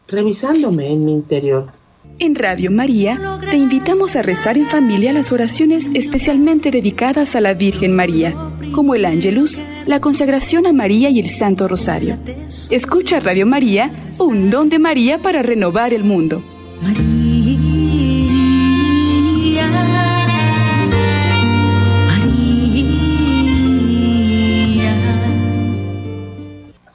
revisándome 0.08 0.90
en 0.90 1.04
mi 1.04 1.12
interior. 1.12 1.66
En 2.18 2.34
Radio 2.34 2.70
María 2.70 3.38
te 3.50 3.58
invitamos 3.58 4.16
a 4.16 4.22
rezar 4.22 4.56
en 4.56 4.66
familia 4.66 5.12
las 5.12 5.30
oraciones 5.30 5.90
especialmente 5.92 6.70
dedicadas 6.70 7.36
a 7.36 7.42
la 7.42 7.52
Virgen 7.52 7.94
María, 7.94 8.34
como 8.72 8.94
el 8.94 9.04
Ángelus, 9.04 9.62
la 9.84 10.00
consagración 10.00 10.66
a 10.66 10.72
María 10.72 11.10
y 11.10 11.20
el 11.20 11.28
Santo 11.28 11.68
Rosario. 11.68 12.16
Escucha 12.70 13.20
Radio 13.20 13.44
María, 13.44 14.08
un 14.18 14.48
don 14.48 14.70
de 14.70 14.78
María 14.78 15.18
para 15.18 15.42
renovar 15.42 15.92
el 15.92 16.04
mundo. 16.04 16.42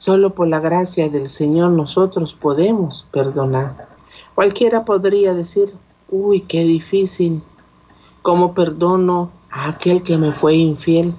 Solo 0.06 0.36
por 0.36 0.46
la 0.46 0.60
gracia 0.60 1.08
del 1.08 1.28
Señor 1.28 1.72
nosotros 1.72 2.32
podemos 2.32 3.08
perdonar. 3.10 3.88
Cualquiera 4.36 4.84
podría 4.84 5.34
decir, 5.34 5.74
uy, 6.08 6.42
qué 6.42 6.62
difícil. 6.62 7.42
¿Cómo 8.22 8.54
perdono 8.54 9.32
a 9.50 9.68
aquel 9.70 10.04
que 10.04 10.16
me 10.16 10.32
fue 10.32 10.54
infiel 10.54 11.12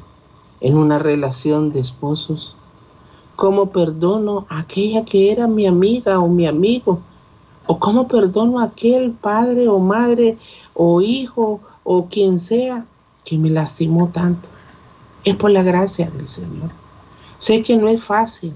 en 0.62 0.78
una 0.78 1.00
relación 1.00 1.74
de 1.74 1.82
esposos? 1.82 2.56
¿Cómo 3.36 3.72
perdono 3.74 4.46
a 4.48 4.60
aquella 4.60 5.04
que 5.04 5.34
era 5.34 5.48
mi 5.48 5.68
amiga 5.68 6.20
o 6.20 6.30
mi 6.30 6.48
amigo? 6.48 7.02
¿O 7.66 7.80
cómo 7.80 8.08
perdono 8.08 8.60
a 8.62 8.68
aquel 8.68 9.12
padre 9.12 9.68
o 9.68 9.80
madre 9.80 10.38
o 10.74 11.02
hijo 11.02 11.60
o 11.84 12.06
quien 12.06 12.40
sea 12.40 12.86
que 13.26 13.38
me 13.38 13.50
lastimó 13.50 14.08
tanto? 14.14 14.48
Es 15.26 15.36
por 15.36 15.52
la 15.52 15.64
gracia 15.64 16.10
del 16.10 16.30
Señor. 16.30 16.72
Sé 17.38 17.62
que 17.62 17.76
no 17.76 17.90
es 17.90 18.02
fácil, 18.02 18.56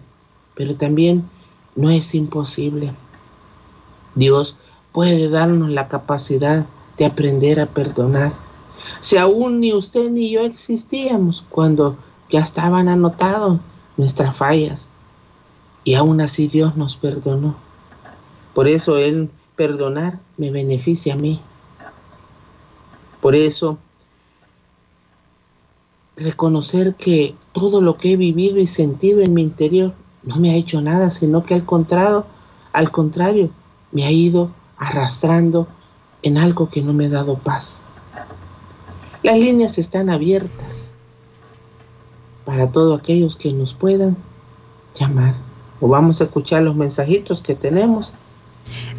pero 0.56 0.76
también 0.76 1.30
no 1.76 1.90
es 1.90 2.14
imposible. 2.14 2.94
Dios 4.16 4.58
puede 4.92 5.30
darnos 5.30 5.70
la 5.70 5.88
capacidad 5.88 6.66
de 6.98 7.06
aprender 7.06 7.60
a 7.60 7.68
perdonar. 7.68 8.34
Si 9.00 9.18
aún 9.18 9.60
ni 9.60 9.74
usted 9.74 10.10
ni 10.10 10.32
yo 10.32 10.42
existíamos 10.42 11.46
cuando 11.50 11.98
ya 12.30 12.42
estaban 12.42 12.88
anotados 12.88 13.60
nuestras 13.98 14.36
fallas 14.36 14.90
y 15.84 15.96
aún 15.96 16.22
así 16.22 16.48
Dios 16.48 16.76
nos 16.76 16.96
perdonó. 16.96 17.56
Por 18.54 18.68
eso 18.68 18.98
Él 18.98 19.30
perdonar 19.56 20.20
me 20.38 20.52
beneficia 20.52 21.14
a 21.14 21.18
mí. 21.18 21.42
Por 23.22 23.36
eso 23.36 23.78
reconocer 26.16 26.96
que 26.96 27.36
todo 27.54 27.82
lo 27.82 27.98
que 27.98 28.14
he 28.14 28.18
vivido 28.18 28.58
y 28.58 28.68
sentido 28.68 29.22
en 29.22 29.34
mi 29.34 29.42
interior 29.42 29.94
no 30.24 30.36
me 30.38 30.52
ha 30.52 30.56
hecho 30.56 30.82
nada, 30.82 31.10
sino 31.12 31.44
que 31.44 31.54
al 31.54 31.66
contrario, 31.66 32.26
al 32.74 32.92
contrario, 32.92 33.50
me 33.92 34.06
ha 34.06 34.12
ido 34.12 34.52
arrastrando 34.78 35.68
en 36.22 36.38
algo 36.38 36.70
que 36.70 36.82
no 36.82 36.94
me 36.94 37.08
ha 37.08 37.10
dado 37.10 37.38
paz. 37.38 37.82
Las 39.24 39.38
líneas 39.38 39.78
están 39.78 40.10
abiertas 40.10 40.92
para 42.46 42.72
todos 42.72 43.00
aquellos 43.00 43.36
que 43.36 43.54
nos 43.54 43.74
puedan 43.74 44.18
llamar 44.96 45.36
o 45.80 45.88
vamos 45.88 46.22
a 46.22 46.26
escuchar 46.26 46.64
los 46.64 46.76
mensajitos 46.76 47.42
que 47.42 47.56
tenemos 47.56 48.14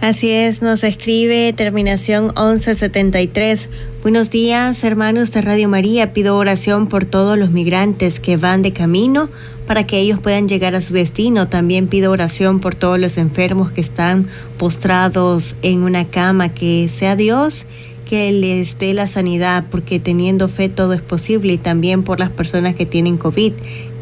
Así 0.00 0.31
es, 0.31 0.62
nos 0.62 0.83
escribe 0.83 1.52
terminación 1.52 2.26
1173. 2.37 3.69
Buenos 4.02 4.31
días, 4.31 4.83
hermanos 4.83 5.31
de 5.31 5.43
Radio 5.43 5.69
María. 5.69 6.12
Pido 6.12 6.37
oración 6.37 6.88
por 6.88 7.05
todos 7.05 7.38
los 7.38 7.52
migrantes 7.52 8.19
que 8.19 8.37
van 8.37 8.62
de 8.62 8.73
camino 8.73 9.29
para 9.66 9.85
que 9.85 9.99
ellos 9.99 10.19
puedan 10.19 10.49
llegar 10.49 10.75
a 10.75 10.81
su 10.81 10.95
destino. 10.95 11.49
También 11.49 11.87
pido 11.87 12.11
oración 12.11 12.61
por 12.61 12.75
todos 12.75 12.99
los 12.99 13.16
enfermos 13.19 13.71
que 13.71 13.81
están 13.81 14.26
postrados 14.59 15.57
en 15.62 15.83
una 15.83 16.07
cama. 16.07 16.50
Que 16.50 16.88
sea 16.88 17.16
Dios 17.16 17.67
que 18.04 18.30
les 18.32 18.78
dé 18.78 18.93
la 18.93 19.06
sanidad, 19.06 19.65
porque 19.71 19.99
teniendo 19.99 20.49
fe 20.49 20.69
todo 20.69 20.93
es 20.93 21.00
posible. 21.00 21.54
Y 21.54 21.58
también 21.58 22.02
por 22.02 22.21
las 22.21 22.30
personas 22.30 22.75
que 22.75 22.86
tienen 22.86 23.17
COVID, 23.17 23.52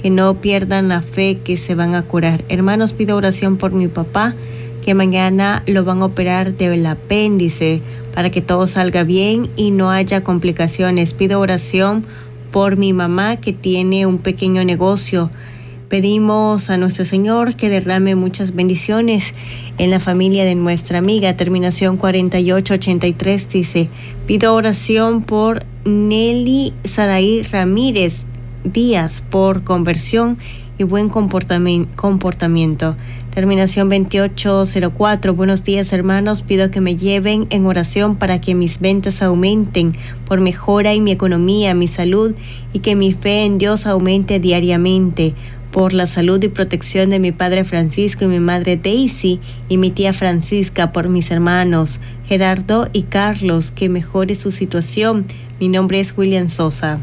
que 0.03 0.11
no 0.11 0.41
pierdan 0.41 0.89
la 0.89 1.03
fe 1.03 1.39
que 1.45 1.57
se 1.57 1.75
van 1.75 1.95
a 1.95 2.03
curar. 2.03 2.45
Hermanos, 2.49 2.93
pido 2.93 3.17
oración 3.17 3.57
por 3.57 3.73
mi 3.73 3.89
papá 3.89 4.35
que 4.81 4.95
mañana 4.95 5.63
lo 5.67 5.85
van 5.85 6.03
a 6.03 6.07
operar 6.07 6.57
del 6.57 6.87
apéndice 6.87 7.83
para 8.15 8.31
que 8.31 8.41
todo 8.41 8.67
salga 8.67 9.05
bien 9.05 9.51
y 9.57 9.71
no 9.71 9.91
haya 9.91 10.25
complicaciones. 10.25 11.15
Pido 11.15 11.39
oración 11.39 12.05
por 12.51 12.77
mi 12.77 12.93
mamá 12.93 13.37
que 13.37 13.53
tiene 13.53 14.07
un 14.07 14.19
pequeño 14.19 14.65
negocio. 14.65 15.31
Pedimos 15.91 16.71
a 16.71 16.77
nuestro 16.77 17.05
Señor 17.05 17.57
que 17.57 17.69
derrame 17.69 18.15
muchas 18.15 18.55
bendiciones 18.55 19.35
en 19.77 19.91
la 19.91 19.99
familia 19.99 20.45
de 20.45 20.55
nuestra 20.55 20.99
amiga. 20.99 21.37
Terminación 21.37 21.97
4883 21.97 23.49
dice, 23.49 23.91
pido 24.25 24.55
oración 24.55 25.23
por 25.23 25.65
Nelly 25.85 26.75
Saraí 26.85 27.43
Ramírez 27.43 28.25
Díaz 28.63 29.21
por 29.31 29.65
conversión 29.65 30.39
y 30.79 30.85
buen 30.85 31.09
comportamiento. 31.09 32.97
Terminación 33.35 33.89
2804. 33.89 35.35
Buenos 35.35 35.65
días 35.65 35.93
hermanos. 35.93 36.43
Pido 36.43 36.71
que 36.71 36.81
me 36.81 36.95
lleven 36.95 37.49
en 37.51 37.67
oración 37.67 38.15
para 38.15 38.41
que 38.41 38.55
mis 38.55 38.79
ventas 38.79 39.23
aumenten 39.23 39.93
por 40.25 40.41
mejora 40.41 40.93
en 40.93 41.03
mi 41.03 41.11
economía, 41.11 41.75
mi 41.75 41.89
salud 41.89 42.37
y 42.73 42.79
que 42.79 42.95
mi 42.95 43.13
fe 43.13 43.45
en 43.45 43.59
Dios 43.59 43.87
aumente 43.87 44.39
diariamente 44.39 45.35
por 45.73 45.93
la 45.93 46.07
salud 46.07 46.43
y 46.43 46.49
protección 46.49 47.11
de 47.11 47.19
mi 47.19 47.33
padre 47.33 47.65
Francisco 47.65 48.25
y 48.25 48.29
mi 48.29 48.41
madre 48.41 48.77
Daisy 48.77 49.41
y 49.69 49.77
mi 49.77 49.91
tía 49.91 50.13
Francisca, 50.13 50.93
por 50.93 51.09
mis 51.09 51.31
hermanos 51.31 52.01
Gerardo 52.27 52.89
y 52.93 53.03
Carlos, 53.03 53.71
que 53.71 53.89
mejore 53.89 54.35
su 54.35 54.51
situación. 54.51 55.27
Mi 55.59 55.69
nombre 55.69 56.01
es 56.01 56.17
William 56.17 56.49
Sosa. 56.49 56.99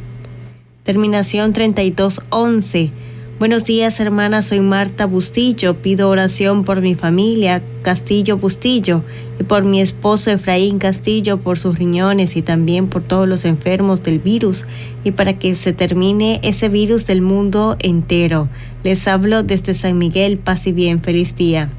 Terminación 0.83 1.53
3211. 1.53 2.91
Buenos 3.39 3.65
días, 3.65 3.99
hermana. 3.99 4.41
Soy 4.41 4.61
Marta 4.61 5.05
Bustillo. 5.05 5.75
Pido 5.79 6.09
oración 6.09 6.63
por 6.63 6.81
mi 6.81 6.95
familia, 6.95 7.61
Castillo 7.83 8.35
Bustillo, 8.35 9.03
y 9.39 9.43
por 9.43 9.63
mi 9.63 9.79
esposo 9.79 10.31
Efraín 10.31 10.79
Castillo, 10.79 11.37
por 11.37 11.59
sus 11.59 11.77
riñones 11.77 12.35
y 12.35 12.41
también 12.41 12.87
por 12.87 13.03
todos 13.03 13.27
los 13.27 13.45
enfermos 13.45 14.01
del 14.01 14.17
virus, 14.17 14.65
y 15.03 15.11
para 15.11 15.37
que 15.37 15.53
se 15.53 15.71
termine 15.71 16.39
ese 16.41 16.67
virus 16.67 17.05
del 17.05 17.21
mundo 17.21 17.75
entero. 17.77 18.49
Les 18.83 19.07
hablo 19.07 19.43
desde 19.43 19.75
San 19.75 19.99
Miguel. 19.99 20.39
Paz 20.39 20.65
y 20.65 20.71
bien. 20.71 21.03
Feliz 21.03 21.35
día. 21.35 21.69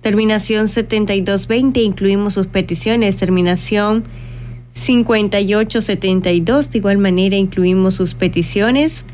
Terminación 0.00 0.68
7220. 0.68 1.82
Incluimos 1.82 2.32
sus 2.32 2.46
peticiones. 2.46 3.18
Terminación 3.18 4.04
5872. 4.72 6.70
De 6.70 6.78
igual 6.78 6.96
manera, 6.96 7.36
incluimos 7.36 7.92
sus 7.96 8.14
peticiones. 8.14 9.04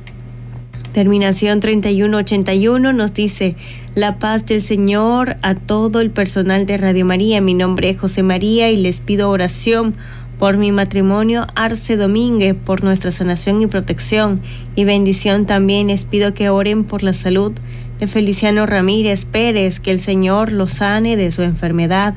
Terminación 0.92 1.61
3181 1.61 2.92
nos 2.92 3.14
dice, 3.14 3.57
la 3.94 4.18
paz 4.18 4.44
del 4.44 4.61
Señor 4.61 5.37
a 5.40 5.55
todo 5.55 6.02
el 6.02 6.11
personal 6.11 6.66
de 6.66 6.76
Radio 6.76 7.07
María. 7.07 7.40
Mi 7.40 7.55
nombre 7.55 7.88
es 7.88 7.98
José 7.98 8.22
María 8.22 8.70
y 8.70 8.76
les 8.76 9.00
pido 9.00 9.31
oración 9.31 9.94
por 10.38 10.59
mi 10.59 10.70
matrimonio 10.70 11.46
Arce 11.55 11.96
Domínguez, 11.96 12.55
por 12.55 12.85
nuestra 12.85 13.11
sanación 13.11 13.62
y 13.62 13.68
protección. 13.68 14.42
Y 14.76 14.85
bendición 14.85 15.46
también 15.46 15.87
les 15.87 16.05
pido 16.05 16.35
que 16.35 16.50
oren 16.50 16.85
por 16.85 17.02
la 17.02 17.14
salud 17.14 17.52
de 17.98 18.07
Feliciano 18.07 18.66
Ramírez 18.66 19.24
Pérez, 19.24 19.81
que 19.81 19.92
el 19.92 19.98
Señor 19.98 20.52
lo 20.52 20.68
sane 20.68 21.16
de 21.16 21.31
su 21.31 21.42
enfermedad, 21.42 22.14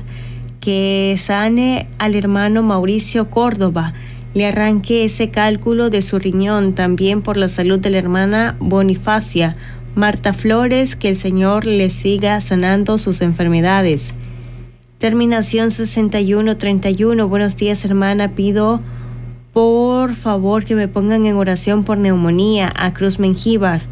que 0.60 1.16
sane 1.18 1.86
al 1.98 2.14
hermano 2.14 2.62
Mauricio 2.62 3.30
Córdoba 3.30 3.94
le 4.36 4.44
arranque 4.44 5.06
ese 5.06 5.30
cálculo 5.30 5.88
de 5.88 6.02
su 6.02 6.18
riñón, 6.18 6.74
también 6.74 7.22
por 7.22 7.38
la 7.38 7.48
salud 7.48 7.78
de 7.78 7.88
la 7.88 7.96
hermana 7.96 8.54
Bonifacia, 8.60 9.56
Marta 9.94 10.34
Flores, 10.34 10.94
que 10.94 11.08
el 11.08 11.16
Señor 11.16 11.64
le 11.64 11.88
siga 11.88 12.38
sanando 12.42 12.98
sus 12.98 13.22
enfermedades. 13.22 14.12
Terminación 14.98 15.70
6131. 15.70 17.26
Buenos 17.26 17.56
días, 17.56 17.82
hermana. 17.86 18.34
Pido 18.34 18.82
por 19.54 20.14
favor 20.14 20.66
que 20.66 20.74
me 20.74 20.86
pongan 20.86 21.24
en 21.24 21.36
oración 21.36 21.82
por 21.82 21.96
neumonía 21.96 22.70
a 22.76 22.92
Cruz 22.92 23.18
Mengíbar. 23.18 23.84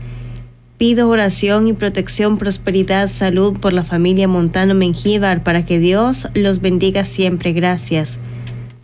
Pido 0.76 1.08
oración 1.08 1.68
y 1.68 1.72
protección, 1.72 2.36
prosperidad, 2.36 3.10
salud 3.10 3.58
por 3.58 3.72
la 3.72 3.82
familia 3.82 4.28
Montano 4.28 4.74
Mengíbar 4.74 5.42
para 5.42 5.64
que 5.64 5.78
Dios 5.78 6.28
los 6.34 6.60
bendiga 6.60 7.06
siempre. 7.06 7.54
Gracias. 7.54 8.18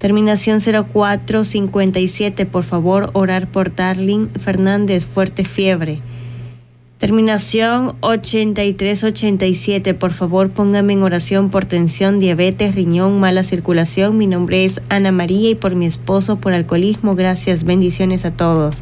Terminación 0.00 0.60
0457, 0.60 2.46
por 2.46 2.64
favor, 2.64 3.10
orar 3.12 3.48
por 3.48 3.74
Darling 3.74 4.28
Fernández, 4.28 5.04
fuerte 5.04 5.44
fiebre. 5.44 6.00
Terminación 6.96 7.96
8387, 8.00 9.92
por 9.92 10.12
favor, 10.12 10.48
póngame 10.52 10.94
en 10.94 11.02
oración 11.02 11.50
por 11.50 11.66
tensión, 11.66 12.18
diabetes, 12.18 12.74
riñón, 12.74 13.20
mala 13.20 13.44
circulación. 13.44 14.16
Mi 14.16 14.26
nombre 14.26 14.64
es 14.64 14.80
Ana 14.88 15.12
María 15.12 15.50
y 15.50 15.54
por 15.54 15.74
mi 15.74 15.84
esposo 15.84 16.36
por 16.36 16.54
alcoholismo. 16.54 17.14
Gracias, 17.14 17.64
bendiciones 17.64 18.24
a 18.24 18.30
todos. 18.30 18.80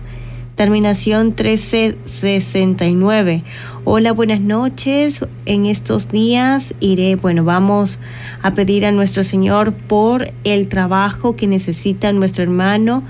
Terminación 0.59 1.29
1369. 1.29 3.45
Hola, 3.85 4.13
buenas 4.13 4.41
noches. 4.41 5.25
En 5.47 5.67
estos 5.67 6.11
días 6.11 6.75
iré, 6.81 7.15
bueno, 7.15 7.45
vamos 7.45 8.01
a 8.43 8.55
pedir 8.55 8.85
a 8.85 8.91
nuestro 8.91 9.23
Señor 9.23 9.73
por 9.73 10.33
el 10.43 10.67
trabajo 10.67 11.37
que 11.37 11.47
necesita 11.47 12.13
nuestro 12.13 12.43
hermano 12.43 13.05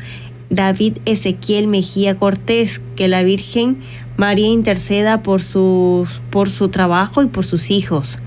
David 0.50 0.98
Ezequiel 1.06 1.68
Mejía 1.68 2.18
Cortés, 2.18 2.82
que 2.96 3.08
la 3.08 3.22
Virgen 3.22 3.78
María 4.18 4.48
interceda 4.48 5.22
por, 5.22 5.40
sus, 5.40 6.20
por 6.28 6.50
su 6.50 6.68
trabajo 6.68 7.22
y 7.22 7.28
por 7.28 7.46
sus 7.46 7.70
hijos. 7.70 8.18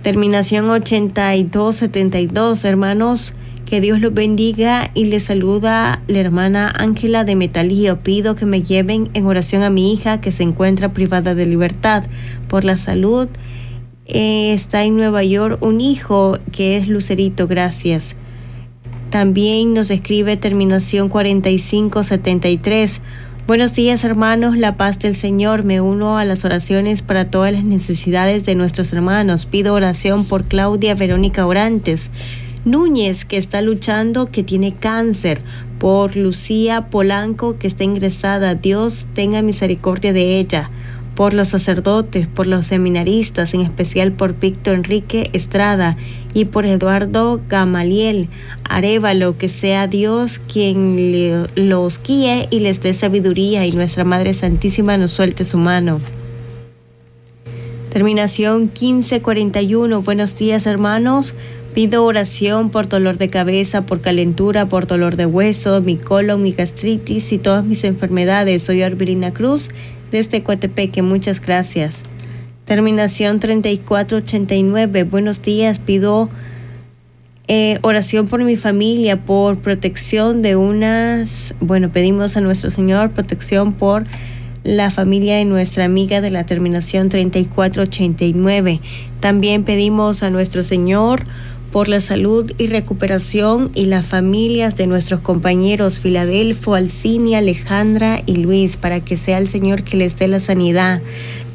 Terminación 0.00 0.70
8272, 0.70 2.64
hermanos. 2.64 3.34
Que 3.68 3.82
Dios 3.82 4.00
los 4.00 4.14
bendiga 4.14 4.90
y 4.94 5.04
les 5.04 5.24
saluda 5.24 6.00
la 6.06 6.20
hermana 6.20 6.72
Ángela 6.74 7.24
de 7.24 7.36
Metalío. 7.36 7.98
Pido 7.98 8.34
que 8.34 8.46
me 8.46 8.62
lleven 8.62 9.10
en 9.12 9.26
oración 9.26 9.62
a 9.62 9.68
mi 9.68 9.92
hija 9.92 10.22
que 10.22 10.32
se 10.32 10.42
encuentra 10.42 10.94
privada 10.94 11.34
de 11.34 11.44
libertad 11.44 12.04
por 12.48 12.64
la 12.64 12.78
salud. 12.78 13.28
Eh, 14.06 14.54
está 14.54 14.84
en 14.84 14.96
Nueva 14.96 15.22
York 15.22 15.58
un 15.62 15.82
hijo 15.82 16.38
que 16.50 16.78
es 16.78 16.88
Lucerito. 16.88 17.46
Gracias. 17.46 18.16
También 19.10 19.74
nos 19.74 19.90
escribe 19.90 20.38
terminación 20.38 21.10
4573. 21.10 23.02
Buenos 23.46 23.74
días 23.74 24.02
hermanos, 24.02 24.56
la 24.56 24.78
paz 24.78 24.98
del 24.98 25.14
Señor. 25.14 25.64
Me 25.64 25.82
uno 25.82 26.16
a 26.16 26.24
las 26.24 26.46
oraciones 26.46 27.02
para 27.02 27.30
todas 27.30 27.52
las 27.52 27.64
necesidades 27.64 28.46
de 28.46 28.54
nuestros 28.54 28.94
hermanos. 28.94 29.44
Pido 29.44 29.74
oración 29.74 30.24
por 30.24 30.44
Claudia 30.44 30.94
Verónica 30.94 31.46
Orantes. 31.46 32.10
Núñez, 32.70 33.24
que 33.24 33.36
está 33.36 33.60
luchando, 33.62 34.26
que 34.26 34.42
tiene 34.42 34.74
cáncer, 34.74 35.40
por 35.78 36.16
Lucía 36.16 36.88
Polanco, 36.90 37.58
que 37.58 37.66
está 37.66 37.84
ingresada. 37.84 38.54
Dios 38.54 39.08
tenga 39.14 39.42
misericordia 39.42 40.12
de 40.12 40.38
ella. 40.38 40.70
Por 41.14 41.34
los 41.34 41.48
sacerdotes, 41.48 42.28
por 42.28 42.46
los 42.46 42.66
seminaristas, 42.66 43.52
en 43.52 43.62
especial 43.62 44.12
por 44.12 44.38
Víctor 44.38 44.76
Enrique 44.76 45.30
Estrada 45.32 45.96
y 46.32 46.44
por 46.44 46.64
Eduardo 46.64 47.40
Gamaliel 47.48 48.28
Arevalo, 48.62 49.36
que 49.36 49.48
sea 49.48 49.88
Dios 49.88 50.38
quien 50.38 51.48
los 51.56 52.00
guíe 52.00 52.46
y 52.50 52.60
les 52.60 52.80
dé 52.82 52.92
sabiduría 52.92 53.66
y 53.66 53.72
nuestra 53.72 54.04
Madre 54.04 54.32
Santísima 54.32 54.96
nos 54.96 55.10
suelte 55.10 55.44
su 55.44 55.58
mano. 55.58 55.98
Terminación 57.90 58.70
1541. 58.80 60.02
Buenos 60.02 60.36
días 60.36 60.66
hermanos. 60.66 61.34
Pido 61.74 62.04
oración 62.04 62.70
por 62.70 62.88
dolor 62.88 63.18
de 63.18 63.28
cabeza, 63.28 63.86
por 63.86 64.00
calentura, 64.00 64.68
por 64.68 64.86
dolor 64.86 65.16
de 65.16 65.26
hueso, 65.26 65.80
mi 65.80 65.96
colon, 65.96 66.42
mi 66.42 66.50
gastritis 66.50 67.30
y 67.32 67.38
todas 67.38 67.64
mis 67.64 67.84
enfermedades. 67.84 68.62
Soy 68.62 68.82
Arbelina 68.82 69.32
Cruz 69.32 69.70
desde 70.10 70.42
Coatepeque. 70.42 71.02
Muchas 71.02 71.40
gracias. 71.40 71.96
Terminación 72.64 73.38
3489. 73.38 75.04
Buenos 75.04 75.42
días. 75.42 75.78
Pido 75.78 76.28
eh, 77.46 77.78
oración 77.82 78.26
por 78.26 78.44
mi 78.44 78.56
familia, 78.56 79.24
por 79.24 79.58
protección 79.58 80.42
de 80.42 80.56
unas. 80.56 81.54
Bueno, 81.60 81.90
pedimos 81.90 82.36
a 82.36 82.40
nuestro 82.40 82.70
Señor 82.70 83.12
protección 83.12 83.72
por 83.72 84.04
la 84.64 84.90
familia 84.90 85.36
de 85.36 85.46
nuestra 85.46 85.86
amiga 85.86 86.20
de 86.20 86.30
la 86.30 86.44
terminación 86.44 87.08
3489. 87.08 88.80
También 89.20 89.64
pedimos 89.64 90.22
a 90.22 90.28
nuestro 90.28 90.62
Señor 90.62 91.22
por 91.72 91.88
la 91.88 92.00
salud 92.00 92.50
y 92.58 92.66
recuperación 92.66 93.70
y 93.74 93.86
las 93.86 94.06
familias 94.06 94.76
de 94.76 94.86
nuestros 94.86 95.20
compañeros 95.20 95.98
Filadelfo, 95.98 96.74
Alcinia, 96.74 97.38
Alejandra 97.38 98.22
y 98.26 98.36
Luis, 98.36 98.76
para 98.76 99.00
que 99.00 99.16
sea 99.16 99.38
el 99.38 99.48
Señor 99.48 99.82
que 99.82 99.96
les 99.96 100.16
dé 100.16 100.28
la 100.28 100.40
sanidad. 100.40 101.02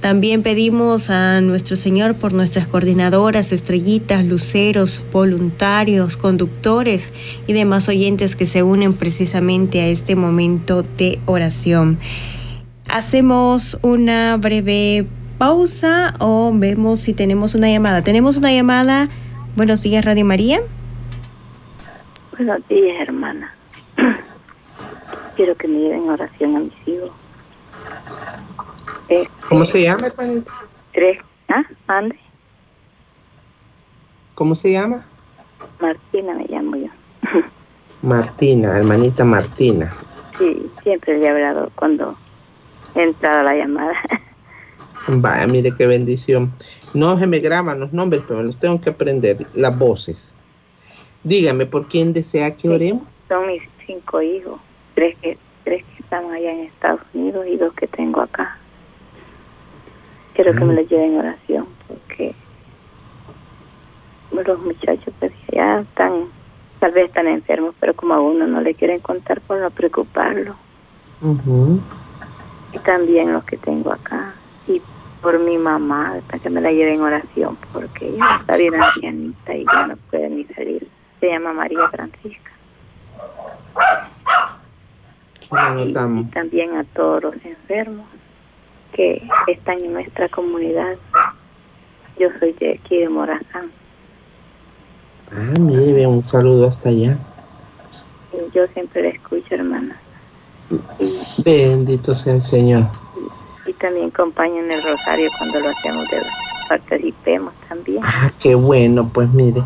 También 0.01 0.43
pedimos 0.43 1.09
a 1.09 1.39
nuestro 1.39 1.77
Señor 1.77 2.15
por 2.15 2.33
nuestras 2.33 2.67
coordinadoras, 2.67 3.53
estrellitas, 3.53 4.25
luceros, 4.25 5.01
voluntarios, 5.13 6.17
conductores 6.17 7.09
y 7.47 7.53
demás 7.53 7.87
oyentes 7.87 8.35
que 8.35 8.45
se 8.45 8.63
unen 8.63 8.93
precisamente 8.95 9.79
a 9.79 9.87
este 9.87 10.17
momento 10.17 10.83
de 10.97 11.19
oración. 11.25 11.97
Hacemos 12.89 13.77
una 13.81 14.35
breve 14.35 15.07
pausa 15.37 16.15
o 16.19 16.51
vemos 16.53 16.99
si 16.99 17.13
tenemos 17.13 17.55
una 17.55 17.69
llamada. 17.69 18.01
Tenemos 18.01 18.35
una 18.35 18.53
llamada. 18.53 19.09
Buenos 19.55 19.83
días, 19.83 20.03
Radio 20.03 20.25
María. 20.25 20.61
Buenos 22.31 22.67
días, 22.67 22.99
hermana. 23.01 23.53
Quiero 25.35 25.55
que 25.55 25.67
me 25.67 25.77
lleven 25.77 26.09
oración 26.09 26.55
a 26.55 26.59
mis 26.61 26.87
hijos. 26.87 27.11
Este, 29.09 29.29
¿Cómo 29.47 29.63
se 29.63 29.83
llama, 29.83 30.07
hermanita? 30.07 30.51
Tres. 30.91 31.19
¿Ah? 31.49 31.61
¿Ande? 31.85 32.17
¿Cómo 34.33 34.55
se 34.55 34.71
llama? 34.71 35.05
Martina 35.79 36.33
me 36.33 36.47
llamo 36.47 36.75
yo. 36.75 36.87
Martina, 38.01 38.75
hermanita 38.75 39.23
Martina. 39.23 39.93
Sí, 40.39 40.67
siempre 40.81 41.19
le 41.19 41.25
he 41.25 41.29
hablado 41.29 41.69
cuando 41.75 42.17
he 42.95 43.03
entrado 43.03 43.41
a 43.41 43.43
la 43.43 43.55
llamada. 43.55 43.93
Vaya, 45.07 45.45
mire 45.45 45.75
qué 45.75 45.85
bendición. 45.85 46.51
No 46.93 47.17
se 47.17 47.25
me 47.25 47.39
graban 47.39 47.79
los 47.79 47.91
nombres, 47.91 48.23
pero 48.27 48.43
los 48.43 48.57
tengo 48.57 48.79
que 48.79 48.91
aprender, 48.91 49.47
las 49.55 49.77
voces. 49.77 50.33
Dígame, 51.23 51.65
¿por 51.65 51.87
quién 51.87 52.13
desea 52.13 52.55
que 52.55 52.69
oremos? 52.69 53.03
Son 53.27 53.47
mis 53.47 53.63
cinco 53.85 54.21
hijos, 54.21 54.59
tres 54.93 55.17
que, 55.21 55.37
tres 55.63 55.83
que 55.83 56.03
están 56.03 56.29
allá 56.31 56.51
en 56.51 56.59
Estados 56.65 57.01
Unidos 57.13 57.47
y 57.47 57.57
dos 57.57 57.73
que 57.73 57.87
tengo 57.87 58.21
acá. 58.21 58.57
Quiero 60.35 60.53
que 60.53 60.65
me 60.65 60.73
los 60.73 60.89
lleven 60.89 61.13
en 61.13 61.19
oración, 61.19 61.67
porque 61.87 62.35
los 64.31 64.59
muchachos 64.59 65.13
pues 65.19 65.31
ya 65.51 65.81
están, 65.81 66.25
tal 66.79 66.91
vez 66.91 67.05
están 67.05 67.27
enfermos, 67.27 67.75
pero 67.79 67.95
como 67.95 68.13
a 68.13 68.19
uno 68.19 68.47
no 68.47 68.61
le 68.61 68.73
quieren 68.73 68.99
contar 68.99 69.41
por 69.41 69.59
no 69.59 69.69
preocuparlo. 69.71 70.55
Y 72.73 72.77
también 72.79 73.31
los 73.31 73.43
que 73.45 73.57
tengo 73.57 73.91
acá 73.91 74.33
por 75.23 75.39
mi 75.39 75.57
mamá, 75.57 76.19
para 76.27 76.37
que 76.37 76.49
me 76.49 76.59
la 76.59 76.71
lleve 76.71 76.93
en 76.93 77.01
oración, 77.01 77.57
porque 77.71 78.09
ella 78.09 78.37
está 78.41 78.57
bien 78.57 78.75
ancianita 78.75 79.55
y 79.55 79.65
ya 79.65 79.87
no 79.87 79.95
puede 80.11 80.29
ni 80.29 80.43
salir. 80.43 80.87
Se 81.21 81.27
llama 81.27 81.53
María 81.53 81.87
Francisca. 81.89 82.51
Y, 85.79 85.93
también 85.93 86.75
a 86.75 86.83
todos 86.83 87.23
los 87.23 87.35
enfermos 87.45 88.05
que 88.91 89.25
están 89.47 89.79
en 89.83 89.93
nuestra 89.93 90.27
comunidad. 90.27 90.95
Yo 92.19 92.27
soy 92.39 92.51
de 92.53 92.73
aquí 92.73 92.97
de 92.97 93.09
Morazán. 93.09 93.71
Ah, 95.31 95.53
mire, 95.59 96.05
un 96.05 96.23
saludo 96.23 96.67
hasta 96.67 96.89
allá. 96.89 97.17
Yo 98.53 98.67
siempre 98.73 99.03
la 99.03 99.09
escucho, 99.09 99.55
hermana. 99.55 99.95
Bendito 101.43 102.13
sea 102.13 102.35
el 102.35 102.43
Señor 102.43 103.02
y 103.65 103.73
también 103.73 104.07
acompañan 104.07 104.71
el 104.71 104.83
rosario 104.83 105.29
cuando 105.37 105.59
lo 105.59 105.69
hacemos, 105.69 106.09
de, 106.09 106.19
participemos 106.67 107.53
también. 107.67 107.99
Ah, 108.03 108.31
qué 108.41 108.55
bueno, 108.55 109.09
pues 109.13 109.29
mire, 109.29 109.61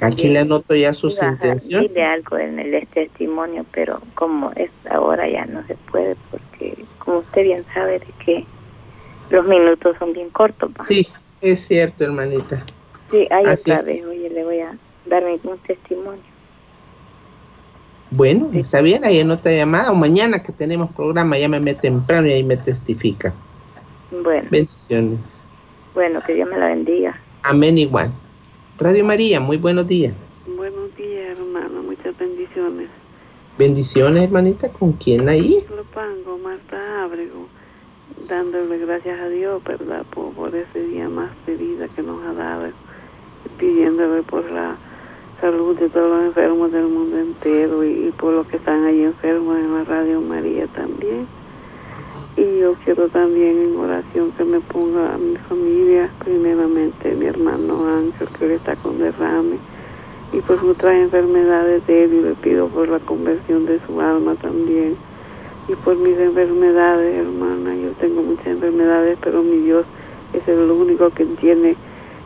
aquí 0.00 0.28
le 0.28 0.40
anoto 0.40 0.74
ya 0.74 0.94
sus 0.94 1.20
intenciones. 1.22 1.88
Dile 1.88 2.04
algo 2.04 2.38
en 2.38 2.58
el 2.58 2.86
testimonio, 2.88 3.64
pero 3.72 4.00
como 4.14 4.52
es 4.52 4.70
ahora 4.90 5.28
ya 5.28 5.44
no 5.46 5.66
se 5.66 5.74
puede, 5.90 6.16
porque 6.30 6.84
como 6.98 7.18
usted 7.18 7.42
bien 7.42 7.64
sabe 7.74 7.98
de 7.98 8.06
que 8.24 8.44
los 9.30 9.46
minutos 9.46 9.96
son 9.98 10.12
bien 10.12 10.30
cortos. 10.30 10.70
Sí, 10.86 11.06
es 11.40 11.66
cierto, 11.66 12.04
hermanita. 12.04 12.64
Sí, 13.10 13.26
ahí 13.30 13.46
otra 13.46 13.82
vez, 13.82 14.04
oye, 14.04 14.30
le 14.30 14.44
voy 14.44 14.60
a 14.60 14.76
dar 15.06 15.24
un 15.24 15.58
testimonio. 15.58 16.22
Bueno, 18.10 18.48
está 18.54 18.80
bien, 18.80 19.04
ahí 19.04 19.18
en 19.18 19.30
otra 19.30 19.52
llamada 19.52 19.90
o 19.90 19.94
mañana 19.94 20.42
que 20.42 20.52
tenemos 20.52 20.90
programa, 20.92 21.36
llámeme 21.36 21.74
temprano 21.74 22.26
y 22.26 22.32
ahí 22.32 22.42
me 22.42 22.56
testifica. 22.56 23.34
Bueno. 24.10 24.48
Bendiciones. 24.50 25.18
Bueno, 25.94 26.20
que 26.26 26.34
Dios 26.34 26.48
me 26.48 26.58
la 26.58 26.68
bendiga. 26.68 27.20
Amén 27.42 27.76
igual. 27.76 28.10
Radio 28.78 29.04
María, 29.04 29.40
muy 29.40 29.58
buenos 29.58 29.86
días. 29.86 30.14
Buenos 30.56 30.94
días, 30.96 31.38
hermano, 31.38 31.82
muchas 31.82 32.16
bendiciones. 32.16 32.88
Bendiciones, 33.58 34.22
hermanita, 34.22 34.70
¿con 34.70 34.92
quién 34.92 35.28
ahí? 35.28 35.66
Lo 35.76 35.82
pango, 35.84 36.38
Marta 36.38 37.02
Ábrego, 37.02 37.48
dándole 38.28 38.78
gracias 38.78 39.18
a 39.20 39.28
Dios, 39.28 39.62
¿verdad? 39.64 40.06
Por, 40.14 40.32
por 40.32 40.54
ese 40.54 40.82
día 40.84 41.08
más 41.08 41.30
de 41.46 41.56
vida 41.56 41.88
que 41.88 42.02
nos 42.02 42.24
ha 42.24 42.32
dado, 42.32 42.68
pidiéndole 43.58 44.22
por 44.22 44.50
la 44.50 44.76
salud 45.40 45.78
de 45.78 45.88
todos 45.88 46.10
los 46.10 46.26
enfermos 46.26 46.72
del 46.72 46.88
mundo 46.88 47.18
entero 47.18 47.84
y, 47.84 48.12
por 48.16 48.32
los 48.32 48.46
que 48.48 48.56
están 48.56 48.84
ahí 48.84 49.04
enfermos 49.04 49.56
en 49.56 49.72
la 49.72 49.84
Radio 49.84 50.20
María 50.20 50.66
también. 50.68 51.26
Y 52.36 52.60
yo 52.60 52.74
quiero 52.84 53.08
también 53.08 53.58
en 53.58 53.76
oración 53.76 54.32
que 54.32 54.44
me 54.44 54.60
ponga 54.60 55.14
a 55.14 55.18
mi 55.18 55.36
familia, 55.36 56.08
primeramente 56.24 57.14
mi 57.14 57.26
hermano 57.26 57.86
Ángel, 57.86 58.28
que 58.38 58.54
está 58.54 58.76
con 58.76 58.98
derrame, 58.98 59.58
y 60.32 60.40
por 60.40 60.64
otras 60.64 60.94
enfermedades 60.94 61.86
de 61.86 62.04
él, 62.04 62.14
y 62.14 62.22
le 62.22 62.34
pido 62.34 62.68
por 62.68 62.88
la 62.88 62.98
conversión 63.00 63.66
de 63.66 63.80
su 63.86 64.00
alma 64.00 64.34
también. 64.36 64.96
y 65.68 65.74
por 65.74 65.96
mis 65.96 66.16
enfermedades, 66.18 67.14
hermana. 67.14 67.76
Yo 67.76 67.90
tengo 68.00 68.22
muchas 68.22 68.46
enfermedades, 68.46 69.18
pero 69.20 69.42
mi 69.42 69.58
Dios 69.58 69.84
es 70.32 70.48
el 70.48 70.70
único 70.70 71.10
que 71.10 71.26
tiene 71.26 71.76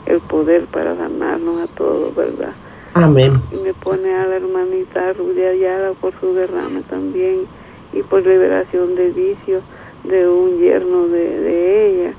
el 0.06 0.20
poder 0.20 0.66
para 0.66 0.96
sanarnos 0.96 1.60
a 1.60 1.66
todos, 1.66 2.14
¿verdad? 2.14 2.52
Amén. 2.94 3.40
Y 3.50 3.56
me 3.56 3.72
pone 3.72 4.14
a 4.14 4.26
la 4.26 4.36
hermanita 4.36 5.14
Rudia 5.14 5.50
Ayala 5.50 5.92
por 5.94 6.12
su 6.20 6.34
derrame 6.34 6.82
también 6.82 7.46
y 7.92 8.02
por 8.02 8.26
liberación 8.26 8.94
de 8.94 9.08
vicio 9.08 9.62
de 10.04 10.28
un 10.28 10.58
yerno 10.58 11.08
de, 11.08 11.86
ella, 11.86 12.12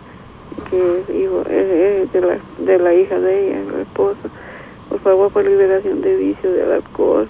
que 0.69 0.99
es 0.99 1.09
hijo 1.15 1.41
es, 1.41 2.11
de, 2.11 2.21
la, 2.21 2.37
de 2.57 2.79
la 2.79 2.93
hija 2.95 3.19
de 3.19 3.49
ella, 3.49 3.71
la 3.71 3.81
esposa. 3.83 4.29
Por 4.89 4.99
favor, 5.01 5.31
por 5.31 5.45
liberación 5.45 6.01
de 6.01 6.15
vicio 6.15 6.51
del 6.51 6.71
alcohol 6.71 7.27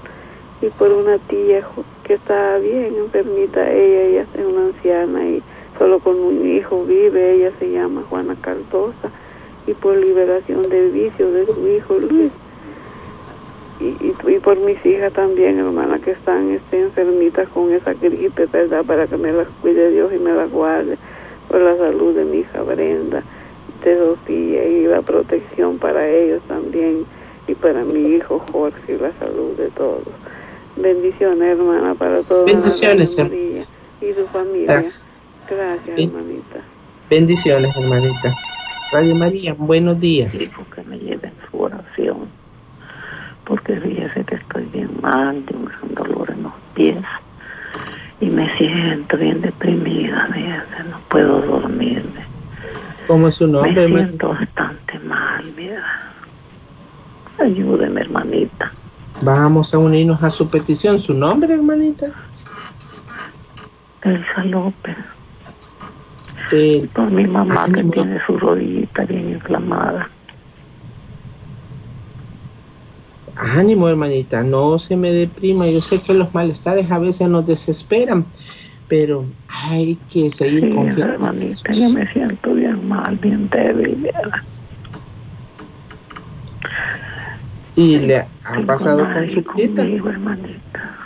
y 0.62 0.68
por 0.70 0.92
una 0.92 1.18
tía 1.18 1.66
que 2.06 2.14
está 2.14 2.58
bien 2.60 2.96
enfermita, 2.96 3.70
ella, 3.70 4.02
ella 4.04 4.26
es 4.34 4.46
una 4.46 4.68
anciana 4.68 5.26
y 5.26 5.44
solo 5.78 6.00
con 6.00 6.18
un 6.18 6.48
hijo 6.48 6.86
vive, 6.86 7.34
ella 7.34 7.52
se 7.60 7.72
llama 7.72 8.04
Juana 8.10 8.36
Cardosa, 8.40 9.10
y 9.68 9.74
por 9.74 9.98
liberación 9.98 10.62
del 10.70 10.92
vicio 10.92 11.30
de 11.32 11.46
su 11.46 11.68
hijo 11.68 11.96
Luis. 12.00 12.32
Y, 13.84 14.30
y, 14.30 14.40
por 14.40 14.58
mis 14.60 14.84
hijas 14.86 15.12
también, 15.14 15.60
hermana, 15.60 16.00
que 16.00 16.12
están 16.12 16.52
este, 16.52 16.82
enfermitas 16.82 17.50
con 17.50 17.74
esa 17.74 17.94
gripe, 17.94 18.46
¿verdad? 18.46 18.86
Para 18.86 19.08
que 19.08 19.18
me 19.18 19.32
las 19.32 19.48
cuide 19.62 19.92
Dios 19.92 20.14
y 20.14 20.20
me 20.20 20.34
las 20.34 20.50
guarde. 20.50 20.98
Por 21.50 21.62
la 21.62 21.76
salud 21.78 22.16
de 22.16 22.24
mi 22.24 22.38
hija 22.38 22.62
Brenda, 22.62 23.24
de 23.84 23.98
Sofía 23.98 24.66
y 24.66 24.88
la 24.88 25.02
protección 25.02 25.78
para 25.78 26.08
ellos 26.08 26.42
también. 26.48 27.06
Y 27.48 27.56
para 27.56 27.84
mi 27.84 28.16
hijo 28.16 28.42
Jorge 28.54 28.94
y 28.94 28.98
la 28.98 29.12
salud 29.20 29.58
de 29.58 29.68
todos. 29.72 30.08
Bendiciones, 30.78 31.60
hermana, 31.60 31.94
para 31.94 32.22
todos. 32.22 32.46
Bendiciones, 32.46 33.18
María 33.18 33.66
y 34.04 34.14
su 34.14 34.28
familia. 34.28 34.84
Gracias, 35.50 36.00
hermanita. 36.00 36.60
Bendiciones, 37.10 37.76
hermanita. 37.76 38.36
Radio 38.92 39.16
María, 39.16 39.54
buenos 39.54 40.00
días. 40.00 40.32
Dijo 40.38 40.64
que 40.74 40.84
me 40.84 40.98
lleven 41.00 41.32
su 41.50 41.62
oración, 41.62 42.28
porque 43.46 43.76
fíjese 43.80 44.24
que 44.24 44.36
estoy 44.36 44.64
bien 44.66 44.90
mal, 45.02 45.46
de 45.46 45.56
un 45.56 45.66
gran 45.66 45.94
dolor 45.96 46.32
en 46.32 46.44
los 46.44 46.54
pies 46.74 46.98
y 48.20 48.28
me 48.30 48.56
siento 48.58 49.18
bien 49.18 49.42
deprimida, 49.42 50.28
fíjese, 50.34 50.84
no 50.90 51.00
puedo 51.10 51.42
dormirme. 51.42 52.24
¿Cómo 53.08 53.28
es 53.28 53.36
su 53.36 53.48
nombre, 53.48 53.88
Me 53.88 54.06
siento 54.06 54.30
bastante 54.30 55.00
mal, 55.00 55.44
mira. 55.58 55.84
Ayúdeme, 57.40 58.02
hermanita. 58.02 58.72
Vamos 59.22 59.74
a 59.74 59.78
unirnos 59.78 60.22
a 60.24 60.30
su 60.30 60.50
petición. 60.50 61.00
¿Su 61.00 61.14
nombre, 61.14 61.54
hermanita? 61.54 62.08
Elsa 64.04 64.44
López. 64.46 64.96
El- 66.52 66.90
Por 66.90 67.10
mi 67.12 67.26
mamá 67.26 67.66
que 67.74 67.84
tiene 67.84 68.20
su 68.26 68.38
rodillita 68.38 69.04
bien 69.06 69.32
inflamada. 69.32 70.10
Ánimo, 73.44 73.90
hermanita, 73.90 74.42
no 74.42 74.80
se 74.80 74.96
me 74.96 75.12
deprima. 75.12 75.68
Yo 75.68 75.82
sé 75.82 76.02
que 76.02 76.14
los 76.14 76.34
malestares 76.34 76.90
a 76.90 77.00
veces 77.00 77.28
nos 77.28 77.46
desesperan, 77.46 78.32
pero 78.88 79.26
hay 79.48 79.98
que 80.08 80.32
seguir 80.32 80.62
Sí, 80.62 80.76
confiando 80.76 81.14
hermanita, 81.14 81.74
yo 81.74 81.90
me 81.90 82.08
siento 82.08 82.54
bien 82.54 82.88
mal, 82.88 83.18
bien 83.18 83.50
débil, 83.50 83.98
mira. 83.98 84.46
Y 87.76 88.00
le 88.00 88.18
ha 88.18 88.30
Tengo 88.54 88.68
pasado 88.68 89.04
con 89.14 89.28
su 89.30 90.08
hermanita. 90.10 90.98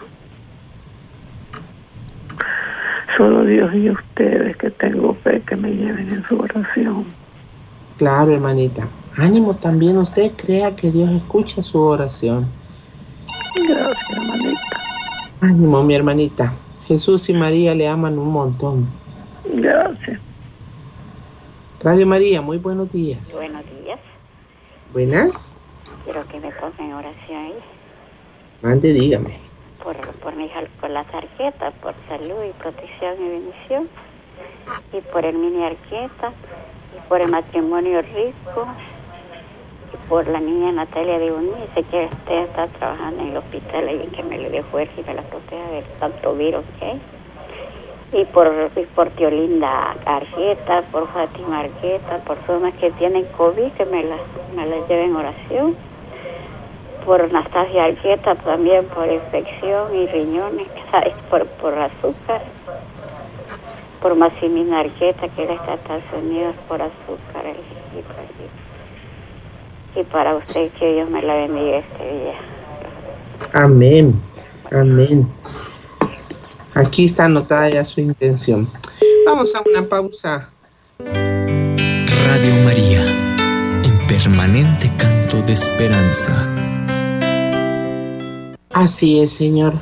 Solo 3.18 3.46
Dios 3.46 3.74
y 3.74 3.90
ustedes 3.90 4.56
que 4.58 4.70
tengo 4.70 5.16
fe 5.16 5.42
que 5.42 5.56
me 5.56 5.72
lleven 5.72 6.12
en 6.12 6.24
su 6.26 6.38
oración. 6.38 7.16
Claro, 7.98 8.34
hermanita. 8.34 8.88
Ánimo 9.18 9.56
también 9.56 9.98
usted 9.98 10.32
crea 10.36 10.76
que 10.76 10.92
Dios 10.92 11.10
escucha 11.12 11.62
su 11.62 11.80
oración. 11.82 12.48
Gracias, 13.68 14.10
hermanita. 14.12 14.62
Ánimo, 15.42 15.84
mi 15.84 15.96
hermanita. 15.96 16.54
Jesús 16.88 17.28
y 17.30 17.34
María 17.34 17.74
le 17.74 17.88
aman 17.88 18.18
un 18.18 18.32
montón. 18.32 18.88
Gracias. 19.46 20.20
Radio 21.82 22.06
María, 22.08 22.42
muy 22.42 22.58
buenos 22.58 22.92
días. 22.92 23.20
Buenos 23.34 23.64
días. 23.84 24.00
Buenas. 24.94 25.50
Quiero 26.06 26.26
que 26.28 26.40
me 26.40 26.52
pongan 26.52 26.94
oración 26.94 27.38
ahí 27.46 27.54
Mande, 28.62 28.94
dígame. 28.94 29.38
por, 29.84 29.98
por 30.20 30.36
mi 30.36 30.46
hija, 30.46 30.62
por 30.80 30.90
la 30.90 31.04
tarjeta, 31.06 31.72
por 31.82 31.94
salud 32.08 32.44
y 32.48 32.52
protección 32.62 33.16
y 33.20 33.30
bendición. 33.30 33.90
Y 34.94 35.02
por 35.12 35.26
el 35.26 35.38
mini 35.38 35.64
arqueta, 35.64 36.32
y 36.96 37.08
por 37.10 37.22
el 37.22 37.30
matrimonio 37.30 38.02
rico, 38.02 38.68
por 40.10 40.28
la 40.28 40.40
niña 40.40 40.72
Natalia 40.72 41.20
de 41.20 41.32
Unice, 41.32 41.84
que 41.90 42.06
usted 42.06 42.44
está 42.44 42.68
trabajando 42.68 43.24
en 43.24 43.30
el 43.30 43.38
hospital 43.38 43.90
y 43.90 44.08
que 44.08 44.24
me 44.24 44.38
le 44.38 44.50
dé 44.50 44.64
fuerza 44.64 44.94
y 44.98 45.04
me 45.04 45.14
la 45.14 45.22
proteja 45.24 45.70
de 45.72 45.84
tanto 46.00 46.34
virus 46.34 46.64
que 46.80 46.86
hay. 46.86 47.02
Y 48.14 48.24
por, 48.26 48.72
y 48.76 48.86
por 48.86 49.10
tío 49.10 49.30
Linda 49.30 49.96
Arqueta, 50.06 50.82
por 50.92 51.08
Fátima 51.10 51.60
Arqueta, 51.60 52.20
por 52.20 52.38
personas 52.38 52.74
que 52.76 52.90
tienen 52.92 53.26
COVID, 53.38 53.72
que 53.74 53.86
me 53.86 54.04
las, 54.04 54.22
me 54.56 54.66
las 54.66 54.88
lleven 54.88 55.16
oración. 55.16 55.76
Por 57.06 57.22
Anastasia 57.22 57.86
Arqueta 57.86 58.36
también, 58.36 58.86
por 58.86 59.12
infección 59.12 59.94
y 59.94 60.08
riñones, 60.08 60.68
¿sabes? 60.92 61.14
Por, 61.30 61.46
por 61.48 61.78
azúcar. 61.78 62.42
Por 64.02 64.16
Maximina 64.16 64.80
Arqueta, 64.82 65.28
que 65.30 65.44
está 65.44 65.74
en 65.74 65.80
Estados 65.80 66.04
Unidos, 66.14 66.56
por 66.68 66.82
azúcar. 66.82 67.44
Y, 69.98 70.04
para 70.04 70.36
usted, 70.36 70.72
que 70.80 70.94
Dios 70.94 71.10
me 71.10 71.22
la 71.22 71.36
bendiga 71.36 71.78
este 71.78 72.04
día. 72.04 72.34
Amén. 73.54 74.22
Amén. 74.72 75.28
Aquí 76.74 77.06
está 77.06 77.26
anotada 77.26 77.70
ya 77.70 77.84
su 77.84 78.02
intención. 78.02 78.70
Vamos 79.26 79.56
a 79.56 79.62
una 79.62 79.88
pausa. 79.88 80.50
Radio 81.00 82.54
María, 82.64 83.04
en 83.84 84.08
permanente 84.08 84.92
canto 84.98 85.42
de 85.42 85.54
esperanza. 85.54 86.34
Así 88.74 89.20
es, 89.20 89.32
Señor. 89.32 89.74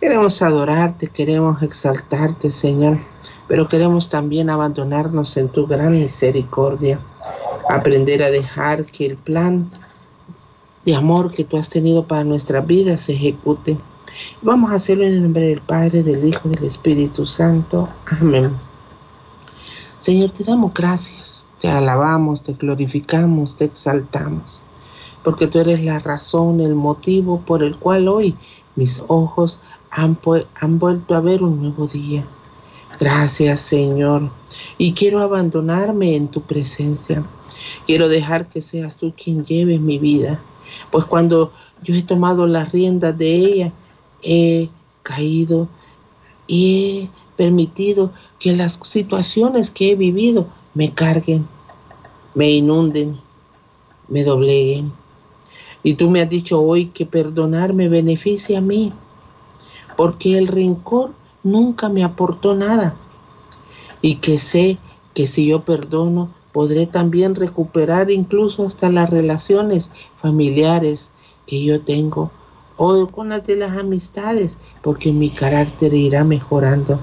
Queremos 0.00 0.42
adorarte, 0.42 1.06
queremos 1.06 1.62
exaltarte, 1.62 2.50
Señor, 2.50 2.98
pero 3.46 3.68
queremos 3.68 4.10
también 4.10 4.50
abandonarnos 4.50 5.36
en 5.36 5.48
tu 5.48 5.66
gran 5.66 5.92
misericordia, 5.92 6.98
aprender 7.68 8.22
a 8.22 8.30
dejar 8.30 8.86
que 8.86 9.06
el 9.06 9.16
plan 9.16 9.70
de 10.84 10.94
amor 10.94 11.32
que 11.32 11.44
tú 11.44 11.56
has 11.56 11.68
tenido 11.68 12.06
para 12.06 12.24
nuestra 12.24 12.60
vida 12.60 12.96
se 12.96 13.14
ejecute. 13.14 13.78
Vamos 14.42 14.70
a 14.70 14.76
hacerlo 14.76 15.04
en 15.04 15.14
el 15.14 15.22
nombre 15.22 15.48
del 15.48 15.60
Padre, 15.60 16.02
del 16.02 16.24
Hijo 16.24 16.48
y 16.48 16.54
del 16.54 16.64
Espíritu 16.64 17.26
Santo. 17.26 17.88
Amén. 18.06 18.52
Señor, 19.98 20.30
te 20.30 20.44
damos 20.44 20.72
gracias, 20.74 21.46
te 21.60 21.68
alabamos, 21.68 22.42
te 22.42 22.52
glorificamos, 22.52 23.56
te 23.56 23.64
exaltamos, 23.64 24.60
porque 25.22 25.46
tú 25.46 25.58
eres 25.60 25.82
la 25.82 25.98
razón, 25.98 26.60
el 26.60 26.74
motivo 26.74 27.40
por 27.40 27.62
el 27.62 27.78
cual 27.78 28.08
hoy 28.08 28.36
mis 28.76 29.02
ojos 29.08 29.60
han, 29.90 30.18
han 30.60 30.78
vuelto 30.78 31.14
a 31.14 31.20
ver 31.20 31.42
un 31.42 31.62
nuevo 31.62 31.86
día. 31.86 32.24
Gracias, 33.00 33.60
Señor. 33.60 34.30
Y 34.78 34.92
quiero 34.92 35.20
abandonarme 35.20 36.14
en 36.14 36.28
tu 36.28 36.42
presencia. 36.42 37.24
Quiero 37.86 38.08
dejar 38.08 38.48
que 38.48 38.60
seas 38.60 38.96
tú 38.96 39.12
quien 39.16 39.44
lleve 39.44 39.78
mi 39.78 39.98
vida. 39.98 40.42
Pues 40.90 41.04
cuando 41.04 41.52
yo 41.82 41.94
he 41.94 42.02
tomado 42.02 42.46
las 42.46 42.72
riendas 42.72 43.16
de 43.16 43.34
ella, 43.34 43.72
he 44.22 44.68
caído 45.02 45.68
y 46.46 47.10
he 47.10 47.10
permitido 47.36 48.12
que 48.38 48.54
las 48.56 48.78
situaciones 48.82 49.70
que 49.70 49.92
he 49.92 49.96
vivido 49.96 50.46
me 50.74 50.92
carguen, 50.92 51.46
me 52.34 52.50
inunden, 52.50 53.20
me 54.08 54.24
dobleguen. 54.24 54.92
Y 55.82 55.94
tú 55.94 56.10
me 56.10 56.22
has 56.22 56.28
dicho 56.28 56.60
hoy 56.60 56.86
que 56.86 57.06
perdonar 57.06 57.74
me 57.74 57.88
beneficia 57.88 58.58
a 58.58 58.62
mí, 58.62 58.92
porque 59.96 60.38
el 60.38 60.48
rencor 60.48 61.12
nunca 61.42 61.88
me 61.88 62.02
aportó 62.02 62.54
nada. 62.54 62.96
Y 64.00 64.16
que 64.16 64.38
sé 64.38 64.78
que 65.14 65.26
si 65.26 65.46
yo 65.46 65.64
perdono, 65.64 66.30
podré 66.54 66.86
también 66.86 67.34
recuperar 67.34 68.12
incluso 68.12 68.64
hasta 68.64 68.88
las 68.88 69.10
relaciones 69.10 69.90
familiares 70.22 71.10
que 71.48 71.64
yo 71.64 71.80
tengo 71.80 72.30
o 72.76 73.08
con 73.08 73.30
las 73.30 73.44
de 73.44 73.56
las 73.56 73.76
amistades, 73.76 74.56
porque 74.80 75.12
mi 75.12 75.30
carácter 75.30 75.92
irá 75.94 76.22
mejorando. 76.22 77.00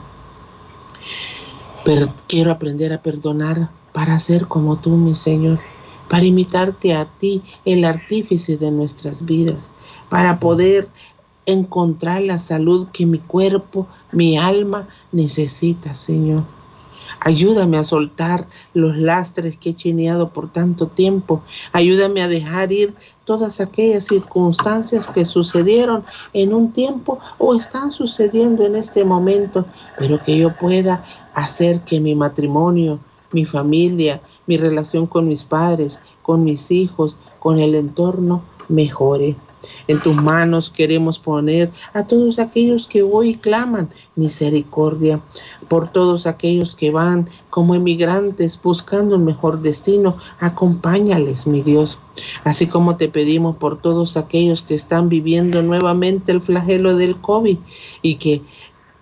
Quiero 2.28 2.52
aprender 2.52 2.94
a 2.94 3.02
perdonar 3.02 3.70
para 3.92 4.18
ser 4.20 4.48
como 4.48 4.78
tú, 4.78 4.92
mi 4.92 5.16
Señor, 5.16 5.60
para 6.10 6.24
imitarte 6.24 6.94
a 6.94 7.06
ti, 7.20 7.44
el 7.66 7.84
artífice 7.84 8.56
de 8.56 8.72
nuestras 8.72 9.26
vidas, 9.26 9.70
para 10.10 10.40
poder 10.40 10.88
encontrar 11.46 12.22
la 12.22 12.40
salud 12.40 12.88
que 12.94 13.06
mi 13.06 13.20
cuerpo 13.20 13.88
Mi 14.14 14.38
alma 14.38 14.88
necesita, 15.12 15.94
Señor. 15.94 16.61
Ayúdame 17.24 17.78
a 17.78 17.84
soltar 17.84 18.48
los 18.74 18.98
lastres 18.98 19.56
que 19.56 19.70
he 19.70 19.76
chineado 19.76 20.30
por 20.30 20.52
tanto 20.52 20.88
tiempo. 20.88 21.44
Ayúdame 21.72 22.24
a 22.24 22.28
dejar 22.28 22.72
ir 22.72 22.96
todas 23.26 23.62
aquellas 23.62 24.06
circunstancias 24.06 25.06
que 25.06 25.24
sucedieron 25.26 26.04
en 26.34 26.52
un 26.52 26.72
tiempo 26.72 27.20
o 27.38 27.54
están 27.54 27.92
sucediendo 27.92 28.66
en 28.66 28.76
este 28.76 29.06
momento, 29.06 29.66
pero 30.00 30.20
que 30.24 30.36
yo 30.36 30.58
pueda 30.58 31.06
hacer 31.36 31.82
que 31.82 32.00
mi 32.00 32.16
matrimonio, 32.16 33.00
mi 33.32 33.46
familia, 33.46 34.20
mi 34.48 34.58
relación 34.58 35.06
con 35.06 35.28
mis 35.28 35.44
padres, 35.44 36.00
con 36.24 36.44
mis 36.44 36.72
hijos, 36.72 37.18
con 37.38 37.60
el 37.60 37.76
entorno 37.76 38.42
mejore. 38.68 39.36
En 39.88 40.02
tus 40.02 40.15
manos 40.15 40.69
queremos 40.69 41.19
poner 41.19 41.71
a 41.93 42.06
todos 42.06 42.39
aquellos 42.39 42.88
que 42.88 43.04
hoy 43.04 43.36
claman 43.36 43.89
misericordia, 44.15 45.21
por 45.67 45.91
todos 45.91 46.26
aquellos 46.26 46.76
que 46.76 46.91
van 46.91 47.30
como 47.50 47.76
emigrantes 47.76 48.60
buscando 48.62 49.15
un 49.15 49.26
mejor 49.26 49.62
destino. 49.62 50.17
Acompáñales, 50.39 51.47
mi 51.47 51.62
Dios. 51.62 51.97
Así 52.43 52.67
como 52.67 52.97
te 52.97 53.10
pedimos 53.10 53.58
por 53.58 53.82
todos 53.82 54.17
aquellos 54.17 54.62
que 54.62 54.76
están 54.76 55.10
viviendo 55.10 55.62
nuevamente 55.62 56.32
el 56.32 56.41
flagelo 56.41 56.95
del 56.95 57.19
COVID 57.19 57.58
y 58.02 58.15
que 58.15 58.41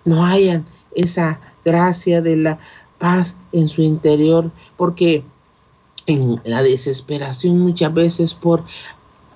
no 0.05 0.25
hayan 0.25 0.65
esa 0.95 1.39
gracia 1.63 2.21
de 2.21 2.35
la 2.37 2.59
paz 2.97 3.37
en 3.51 3.67
su 3.67 3.81
interior, 3.81 4.51
porque 4.75 5.23
en 6.05 6.41
la 6.43 6.63
desesperación 6.63 7.59
muchas 7.59 7.93
veces 7.93 8.33
por 8.33 8.63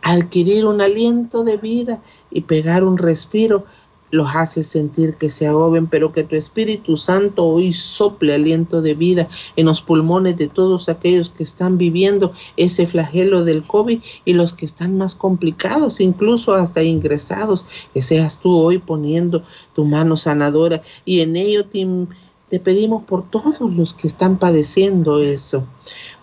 adquirir 0.04 0.66
un 0.66 0.82
aliento 0.82 1.44
de 1.44 1.58
vida 1.58 2.02
y 2.30 2.42
pegar 2.42 2.84
un 2.84 2.98
respiro, 2.98 3.66
los 4.12 4.28
hace 4.36 4.64
sentir 4.64 5.16
que 5.16 5.32
se 5.32 5.48
agoben, 5.48 5.88
pero 5.88 6.14
que 6.14 6.24
tu 6.24 6.36
Espíritu 6.36 6.98
Santo 6.98 7.46
hoy 7.46 7.74
sople 7.74 8.36
aliento 8.36 8.84
de 8.84 8.94
vida 8.94 9.28
en 9.56 9.66
los 9.66 9.82
pulmones 9.82 10.38
de 10.38 10.48
todos 10.48 10.88
aquellos 10.88 11.32
que 11.32 11.42
están 11.42 11.80
viviendo 11.80 12.32
ese 12.56 12.86
flagelo 12.86 13.44
del 13.44 13.66
COVID 13.66 14.02
y 14.24 14.34
los 14.34 14.54
que 14.54 14.68
están 14.68 15.00
más 15.00 15.16
complicados, 15.16 16.00
incluso 16.00 16.54
hasta 16.54 16.84
ingresados, 16.84 17.66
que 17.92 18.04
seas 18.04 18.40
tú 18.40 18.56
hoy 18.56 18.78
poniendo 18.78 19.42
tu 19.74 19.84
mano 19.84 20.16
sanadora. 20.16 20.84
Y 21.06 21.22
en 21.22 21.36
ello 21.36 21.66
te 21.66 22.60
pedimos 22.60 23.06
por 23.06 23.28
todos 23.32 23.62
los 23.62 23.96
que 23.96 24.08
están 24.08 24.38
padeciendo 24.38 25.24
eso, 25.24 25.66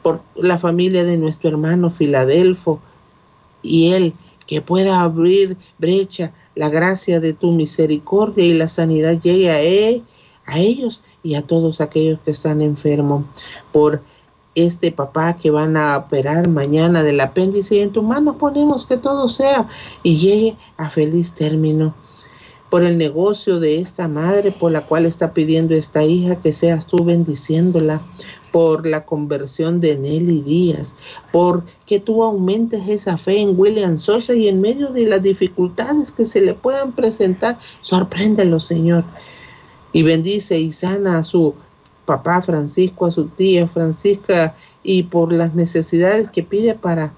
por 0.04 0.22
la 0.36 0.58
familia 0.58 1.02
de 1.02 1.16
nuestro 1.16 1.50
hermano 1.50 1.90
Filadelfo, 1.90 2.80
y 3.62 3.92
Él 3.92 4.14
que 4.50 4.60
pueda 4.60 5.02
abrir 5.02 5.56
brecha, 5.78 6.32
la 6.56 6.68
gracia 6.68 7.20
de 7.20 7.34
tu 7.34 7.52
misericordia 7.52 8.44
y 8.44 8.52
la 8.52 8.66
sanidad 8.66 9.20
llegue 9.20 9.48
a, 9.48 9.60
él, 9.60 10.02
a 10.44 10.58
ellos 10.58 11.04
y 11.22 11.36
a 11.36 11.42
todos 11.42 11.80
aquellos 11.80 12.18
que 12.24 12.32
están 12.32 12.60
enfermos. 12.60 13.26
Por 13.72 14.02
este 14.56 14.90
papá 14.90 15.36
que 15.36 15.52
van 15.52 15.76
a 15.76 15.96
operar 15.96 16.48
mañana 16.48 17.04
del 17.04 17.20
apéndice 17.20 17.76
y 17.76 17.78
en 17.78 17.92
tu 17.92 18.02
mano 18.02 18.38
ponemos 18.38 18.86
que 18.86 18.96
todo 18.96 19.28
sea 19.28 19.68
y 20.02 20.16
llegue 20.16 20.56
a 20.76 20.90
feliz 20.90 21.32
término. 21.32 21.94
Por 22.70 22.82
el 22.82 22.98
negocio 22.98 23.60
de 23.60 23.78
esta 23.78 24.08
madre 24.08 24.50
por 24.50 24.72
la 24.72 24.86
cual 24.86 25.06
está 25.06 25.32
pidiendo 25.32 25.76
esta 25.76 26.02
hija 26.02 26.40
que 26.40 26.52
seas 26.52 26.88
tú 26.88 27.04
bendiciéndola 27.04 28.02
por 28.52 28.86
la 28.86 29.04
conversión 29.04 29.80
de 29.80 29.96
Nelly 29.96 30.42
Díaz, 30.42 30.94
por 31.32 31.64
que 31.86 32.00
tú 32.00 32.22
aumentes 32.22 32.88
esa 32.88 33.16
fe 33.16 33.40
en 33.40 33.58
William 33.58 33.98
Sosa 33.98 34.34
y 34.34 34.48
en 34.48 34.60
medio 34.60 34.88
de 34.88 35.06
las 35.06 35.22
dificultades 35.22 36.12
que 36.12 36.24
se 36.24 36.40
le 36.40 36.54
puedan 36.54 36.92
presentar, 36.92 37.58
sorpréndelo, 37.80 38.60
Señor. 38.60 39.04
Y 39.92 40.02
bendice 40.02 40.58
y 40.58 40.72
sana 40.72 41.18
a 41.18 41.24
su 41.24 41.54
papá 42.04 42.42
Francisco, 42.42 43.06
a 43.06 43.10
su 43.10 43.26
tía 43.26 43.68
Francisca 43.68 44.56
y 44.82 45.04
por 45.04 45.32
las 45.32 45.54
necesidades 45.54 46.28
que 46.30 46.42
pide 46.42 46.74
para 46.74 47.14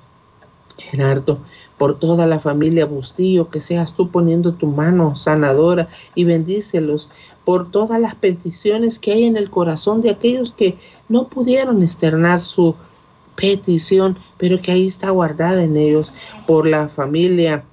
Gerardo, 0.78 1.38
por 1.78 1.98
toda 1.98 2.26
la 2.26 2.40
familia 2.40 2.86
Bustillo, 2.86 3.50
que 3.50 3.60
seas 3.60 3.94
tú 3.94 4.10
poniendo 4.10 4.54
tu 4.54 4.66
mano 4.66 5.16
sanadora 5.16 5.88
y 6.14 6.24
bendícelos 6.24 7.10
por 7.44 7.70
todas 7.70 8.00
las 8.00 8.14
peticiones 8.14 8.98
que 8.98 9.12
hay 9.12 9.24
en 9.24 9.36
el 9.36 9.50
corazón 9.50 10.02
de 10.02 10.10
aquellos 10.10 10.52
que 10.52 10.78
no 11.08 11.28
pudieron 11.28 11.82
externar 11.82 12.40
su 12.40 12.76
petición, 13.34 14.18
pero 14.38 14.60
que 14.60 14.72
ahí 14.72 14.86
está 14.86 15.10
guardada 15.10 15.62
en 15.62 15.76
ellos, 15.76 16.12
por 16.46 16.66
la 16.66 16.88
familia 16.88 17.64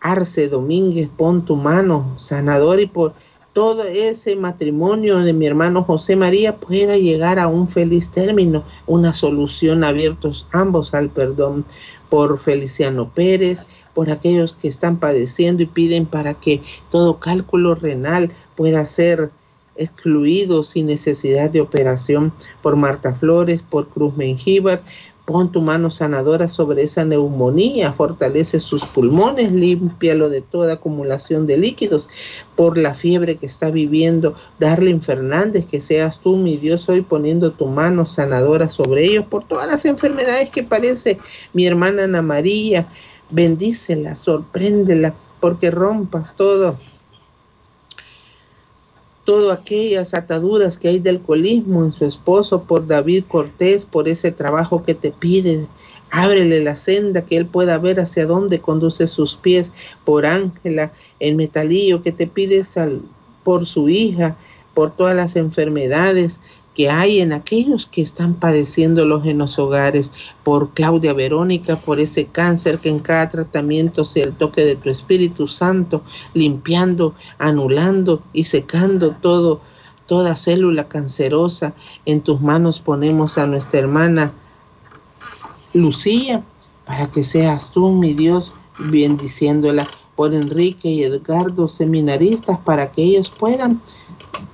Arce 0.00 0.48
Domínguez, 0.48 1.08
pon 1.16 1.44
tu 1.44 1.56
mano 1.56 2.12
sanador 2.16 2.80
y 2.80 2.86
por 2.86 3.14
todo 3.52 3.84
ese 3.84 4.36
matrimonio 4.36 5.18
de 5.18 5.32
mi 5.32 5.46
hermano 5.46 5.82
José 5.82 6.16
María 6.16 6.56
pueda 6.56 6.96
llegar 6.96 7.38
a 7.38 7.48
un 7.48 7.68
feliz 7.68 8.10
término, 8.10 8.64
una 8.86 9.12
solución 9.12 9.84
abiertos 9.84 10.46
ambos 10.52 10.94
al 10.94 11.10
perdón 11.10 11.64
por 12.08 12.38
Feliciano 12.38 13.10
Pérez, 13.12 13.64
por 13.94 14.10
aquellos 14.10 14.52
que 14.52 14.68
están 14.68 14.98
padeciendo 14.98 15.62
y 15.62 15.66
piden 15.66 16.06
para 16.06 16.34
que 16.34 16.62
todo 16.90 17.18
cálculo 17.18 17.74
renal 17.74 18.32
pueda 18.54 18.84
ser 18.84 19.30
excluido 19.78 20.62
sin 20.62 20.86
necesidad 20.86 21.50
de 21.50 21.60
operación, 21.60 22.32
por 22.62 22.76
Marta 22.76 23.14
Flores, 23.14 23.62
por 23.62 23.88
Cruz 23.88 24.16
Mengíbar, 24.16 24.82
Pon 25.28 25.52
tu 25.52 25.60
mano 25.60 25.90
sanadora 25.90 26.48
sobre 26.48 26.84
esa 26.84 27.04
neumonía, 27.04 27.92
fortalece 27.92 28.60
sus 28.60 28.86
pulmones, 28.86 29.52
límpialo 29.52 30.30
de 30.30 30.40
toda 30.40 30.72
acumulación 30.72 31.46
de 31.46 31.58
líquidos 31.58 32.08
por 32.56 32.78
la 32.78 32.94
fiebre 32.94 33.36
que 33.36 33.44
está 33.44 33.70
viviendo. 33.70 34.32
Darlin 34.58 35.02
Fernández, 35.02 35.66
que 35.66 35.82
seas 35.82 36.20
tú, 36.20 36.38
mi 36.38 36.56
Dios, 36.56 36.88
hoy 36.88 37.02
poniendo 37.02 37.52
tu 37.52 37.66
mano 37.66 38.06
sanadora 38.06 38.70
sobre 38.70 39.04
ellos 39.04 39.26
por 39.26 39.46
todas 39.46 39.66
las 39.66 39.84
enfermedades 39.84 40.48
que 40.48 40.62
parece 40.62 41.18
mi 41.52 41.66
hermana 41.66 42.04
Ana 42.04 42.22
María. 42.22 42.88
Bendícela, 43.28 44.16
sorpréndela, 44.16 45.14
porque 45.40 45.70
rompas 45.70 46.36
todo 46.36 46.78
todas 49.28 49.58
aquellas 49.58 50.14
ataduras 50.14 50.78
que 50.78 50.88
hay 50.88 51.00
del 51.00 51.16
alcoholismo 51.16 51.84
en 51.84 51.92
su 51.92 52.06
esposo, 52.06 52.62
por 52.62 52.86
David 52.86 53.24
Cortés, 53.28 53.84
por 53.84 54.08
ese 54.08 54.32
trabajo 54.32 54.82
que 54.84 54.94
te 54.94 55.10
pide. 55.10 55.66
Ábrele 56.10 56.64
la 56.64 56.76
senda 56.76 57.26
que 57.26 57.36
él 57.36 57.44
pueda 57.44 57.76
ver 57.76 58.00
hacia 58.00 58.24
dónde 58.24 58.60
conduce 58.60 59.06
sus 59.06 59.36
pies. 59.36 59.70
Por 60.06 60.24
Ángela, 60.24 60.94
el 61.20 61.36
metalillo 61.36 62.02
que 62.02 62.10
te 62.10 62.26
pide 62.26 62.62
por 63.44 63.66
su 63.66 63.90
hija, 63.90 64.38
por 64.72 64.96
todas 64.96 65.14
las 65.14 65.36
enfermedades 65.36 66.40
que 66.78 66.88
hay 66.88 67.20
en 67.20 67.32
aquellos 67.32 67.86
que 67.86 68.00
están 68.00 68.34
padeciéndolos 68.34 69.26
en 69.26 69.38
los 69.38 69.58
hogares, 69.58 70.12
por 70.44 70.70
Claudia 70.74 71.12
Verónica, 71.12 71.80
por 71.80 71.98
ese 71.98 72.26
cáncer 72.26 72.78
que 72.78 72.88
en 72.88 73.00
cada 73.00 73.28
tratamiento 73.28 74.04
sea 74.04 74.22
el 74.26 74.34
toque 74.34 74.64
de 74.64 74.76
tu 74.76 74.88
Espíritu 74.88 75.48
Santo, 75.48 76.04
limpiando, 76.34 77.16
anulando 77.38 78.22
y 78.32 78.44
secando 78.44 79.10
todo, 79.20 79.60
toda 80.06 80.36
célula 80.36 80.86
cancerosa. 80.86 81.74
En 82.06 82.20
tus 82.20 82.40
manos 82.40 82.78
ponemos 82.78 83.38
a 83.38 83.48
nuestra 83.48 83.80
hermana 83.80 84.32
Lucía, 85.74 86.44
para 86.86 87.10
que 87.10 87.24
seas 87.24 87.72
tú, 87.72 87.90
mi 87.90 88.14
Dios, 88.14 88.54
bendiciéndola 88.78 89.88
por 90.14 90.32
Enrique 90.32 90.88
y 90.88 91.02
Edgardo, 91.02 91.66
seminaristas, 91.66 92.56
para 92.60 92.92
que 92.92 93.02
ellos 93.02 93.32
puedan 93.36 93.82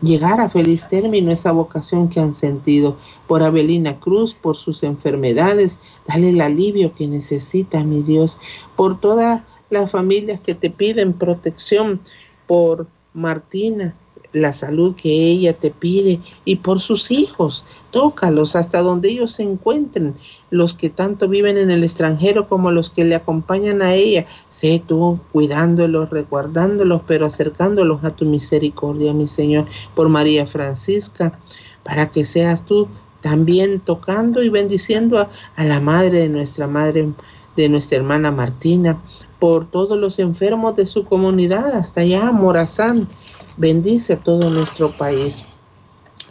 llegar 0.03 0.41
a 0.41 0.49
feliz 0.49 0.87
término 0.89 1.31
esa 1.31 1.53
vocación 1.53 2.09
que 2.09 2.21
han 2.21 2.35
sentido. 2.35 2.97
Por 3.27 3.43
Abelina 3.43 3.99
Cruz, 4.01 4.35
por 4.35 4.57
sus 4.57 4.83
enfermedades, 4.83 5.79
dale 6.07 6.31
el 6.31 6.41
alivio 6.41 6.95
que 6.95 7.07
necesita, 7.07 7.85
mi 7.85 8.03
Dios. 8.03 8.37
Por 8.77 9.01
todas 9.01 9.43
las 9.71 9.91
familias 9.91 10.41
que 10.41 10.55
te 10.55 10.71
piden 10.71 11.13
protección, 11.13 12.01
por 12.47 12.87
Martina, 13.13 13.95
la 14.35 14.53
salud 14.53 14.95
que 14.97 15.11
ella 15.11 15.53
te 15.55 15.71
pide 15.71 16.21
y 16.45 16.57
por 16.57 16.81
sus 16.81 17.11
hijos. 17.11 17.65
Tócalos 17.91 18.57
hasta 18.57 18.83
donde 18.83 19.11
ellos 19.11 19.33
se 19.33 19.45
encuentren, 19.45 20.15
los 20.55 20.75
que 20.75 20.89
tanto 20.89 21.27
viven 21.27 21.59
en 21.59 21.73
el 21.73 21.83
extranjero 21.83 22.49
como 22.49 22.71
los 22.71 22.89
que 22.89 23.05
le 23.05 23.17
acompañan 23.17 23.83
a 23.83 23.95
ella. 23.95 24.27
Sé 24.53 24.81
tú 24.87 25.19
cuidándolos, 25.33 26.11
resguardándolos, 26.11 27.03
pero 27.09 27.27
acercándolos 27.27 28.05
a 28.05 28.11
tu 28.11 28.25
misericordia, 28.25 29.13
mi 29.13 29.27
Señor, 29.27 29.67
por 29.97 30.09
María 30.09 30.47
Francisca, 30.47 31.41
para 31.83 32.13
que 32.13 32.25
seas 32.25 32.65
tú 32.65 32.87
también 33.21 33.81
tocando 33.81 34.45
y 34.45 34.49
bendiciendo 34.49 35.19
a, 35.57 35.65
la 35.65 35.81
madre 35.81 36.21
de 36.21 36.29
nuestra 36.29 36.69
madre, 36.69 37.13
de 37.57 37.69
nuestra 37.69 37.99
hermana 37.99 38.31
Martina, 38.31 39.03
por 39.41 39.69
todos 39.69 39.99
los 39.99 40.21
enfermos 40.21 40.77
de 40.77 40.87
su 40.87 41.05
comunidad, 41.05 41.73
hasta 41.73 42.03
allá, 42.03 42.31
Morazán, 42.31 43.09
Bendice 43.57 44.15
a 44.15 44.21
todo 44.21 44.51
nuestro 44.51 44.97
país. 44.97 45.45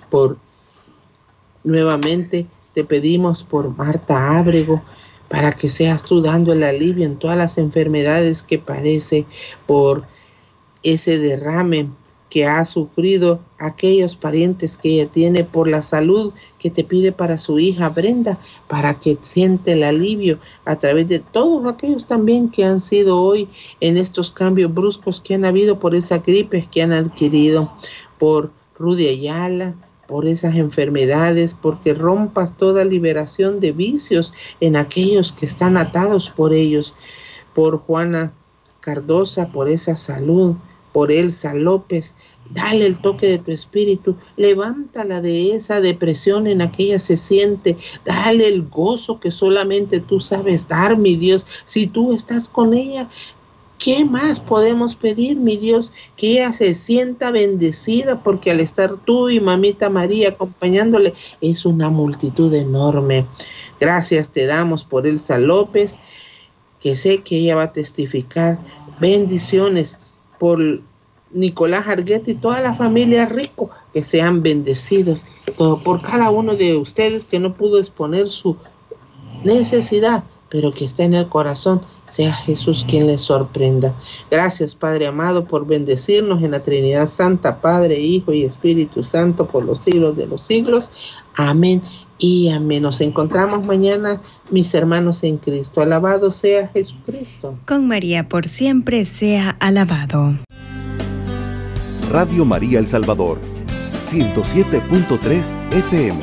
Por 0.10 0.38
nuevamente 1.64 2.48
te 2.74 2.84
pedimos 2.84 3.44
por 3.44 3.76
Marta 3.76 4.38
Ábrego 4.38 4.82
para 5.30 5.54
que 5.54 5.70
seas 5.70 6.04
tú 6.04 6.22
dando 6.22 6.54
el 6.54 6.64
alivio 6.64 7.06
en 7.06 7.18
todas 7.18 7.38
las 7.38 7.58
enfermedades 7.58 8.44
que 8.44 8.60
padece 8.60 9.26
por 9.66 10.06
ese 10.84 11.18
derrame 11.18 11.90
que 12.34 12.48
ha 12.48 12.66
sufrido, 12.66 13.42
aquellos 13.60 14.16
parientes 14.16 14.76
que 14.76 14.90
ella 14.90 15.12
tiene 15.12 15.44
por 15.44 15.68
la 15.68 15.84
salud 15.84 16.34
que 16.58 16.72
te 16.72 16.84
pide 16.84 17.12
para 17.12 17.38
su 17.38 17.60
hija 17.60 17.90
Brenda, 17.90 18.40
para 18.68 19.00
que 19.00 19.20
siente 19.30 19.74
el 19.74 19.84
alivio 19.84 20.40
a 20.66 20.78
través 20.78 21.08
de 21.08 21.20
todos 21.20 21.72
aquellos 21.72 22.08
también 22.08 22.50
que 22.50 22.66
han 22.66 22.82
sido 22.82 23.22
hoy 23.22 23.50
en 23.82 23.98
estos 23.98 24.32
cambios 24.32 24.74
bruscos 24.74 25.22
que 25.22 25.36
han 25.36 25.46
habido 25.46 25.78
por 25.78 25.94
esa 25.94 26.18
gripe 26.18 26.68
que 26.72 26.82
han 26.82 26.92
adquirido, 26.92 27.72
por 28.18 28.52
Rudy 28.80 29.10
Ayala, 29.10 29.76
por 30.08 30.28
esas 30.28 30.56
enfermedades, 30.56 31.56
porque 31.60 31.94
rompas 31.94 32.58
toda 32.58 32.86
liberación 32.86 33.60
de 33.60 33.72
vicios 33.72 34.34
en 34.60 34.76
aquellos 34.76 35.32
que 35.32 35.46
están 35.46 35.78
atados 35.78 36.30
por 36.30 36.54
ellos, 36.54 36.94
por 37.54 37.78
Juana 37.80 38.34
Cardosa, 38.82 39.52
por 39.52 39.70
esa 39.70 39.96
salud, 39.96 40.56
por 40.92 41.12
Elsa 41.12 41.54
López, 41.54 42.16
dale 42.52 42.86
el 42.86 43.00
toque 43.00 43.28
de 43.28 43.40
tu 43.40 43.52
espíritu, 43.52 44.16
levántala 44.38 45.22
de 45.22 45.56
esa 45.56 45.82
depresión 45.82 46.48
en 46.48 46.62
aquella 46.62 47.00
se 47.00 47.18
siente, 47.18 47.78
dale 48.06 48.48
el 48.48 48.64
gozo 48.70 49.20
que 49.20 49.32
solamente 49.32 50.00
tú 50.00 50.20
sabes 50.20 50.68
dar, 50.68 50.98
mi 50.98 51.16
Dios, 51.16 51.46
si 51.66 51.88
tú 51.88 52.14
estás 52.14 52.48
con 52.48 52.74
ella, 52.74 53.10
¿Qué 53.84 54.06
más 54.06 54.40
podemos 54.40 54.96
pedir, 54.96 55.36
mi 55.36 55.58
Dios? 55.58 55.92
Que 56.16 56.32
ella 56.32 56.54
se 56.54 56.74
sienta 56.74 57.32
bendecida 57.32 58.24
porque 58.24 58.50
al 58.50 58.62
estar 58.62 58.96
tú 58.96 59.30
y 59.30 59.42
mamita 59.42 59.90
María 59.90 60.30
acompañándole 60.30 61.14
es 61.42 61.66
una 61.66 61.90
multitud 61.90 62.54
enorme. 62.54 63.26
Gracias 63.82 64.30
te 64.30 64.46
damos 64.46 64.86
por 64.86 65.06
Elsa 65.06 65.38
López, 65.38 66.00
que 66.80 66.96
sé 66.96 67.24
que 67.24 67.40
ella 67.40 67.58
va 67.58 67.64
a 67.64 67.72
testificar 67.74 68.58
bendiciones 69.02 69.98
por 70.40 70.62
Nicolás 71.34 71.90
Arguete 71.90 72.32
y 72.32 72.36
toda 72.36 72.62
la 72.62 72.76
familia 72.76 73.26
Rico, 73.26 73.70
que 73.94 74.02
sean 74.02 74.44
bendecidos. 74.44 75.26
Todo 75.58 75.84
por 75.84 76.02
cada 76.02 76.30
uno 76.30 76.56
de 76.56 76.78
ustedes 76.78 77.26
que 77.26 77.38
no 77.38 77.54
pudo 77.56 77.80
exponer 77.80 78.30
su 78.30 78.56
necesidad, 79.44 80.24
pero 80.54 80.72
que 80.72 80.86
está 80.86 81.04
en 81.04 81.16
el 81.16 81.28
corazón 81.28 81.82
sea 82.06 82.32
Jesús 82.32 82.86
quien 82.88 83.08
les 83.08 83.22
sorprenda. 83.22 83.96
Gracias, 84.30 84.76
Padre 84.76 85.08
amado, 85.08 85.46
por 85.46 85.66
bendecirnos 85.66 86.44
en 86.44 86.52
la 86.52 86.62
Trinidad 86.62 87.08
Santa, 87.08 87.60
Padre, 87.60 88.00
Hijo 88.00 88.32
y 88.32 88.44
Espíritu 88.44 89.04
Santo, 89.04 89.48
por 89.48 89.66
los 89.66 89.80
siglos 89.80 90.16
de 90.16 90.28
los 90.28 90.44
siglos. 90.44 90.90
Amén 91.36 91.82
y 92.20 92.50
amén. 92.50 92.84
Nos 92.84 93.02
encontramos 93.02 93.66
mañana, 93.66 94.22
mis 94.52 94.72
hermanos 94.76 95.24
en 95.24 95.38
Cristo. 95.38 95.82
Alabado 95.82 96.30
sea 96.30 96.68
Jesucristo. 96.68 97.58
Con 97.66 97.88
María 97.88 98.30
por 98.30 98.48
siempre 98.48 99.06
sea 99.06 99.58
alabado. 99.60 100.38
Radio 102.12 102.46
María 102.46 102.78
El 102.78 102.86
Salvador, 102.86 103.40
107.3 104.06 105.52
FM, 105.72 106.20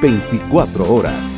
24 0.00 0.90
horas. 0.94 1.35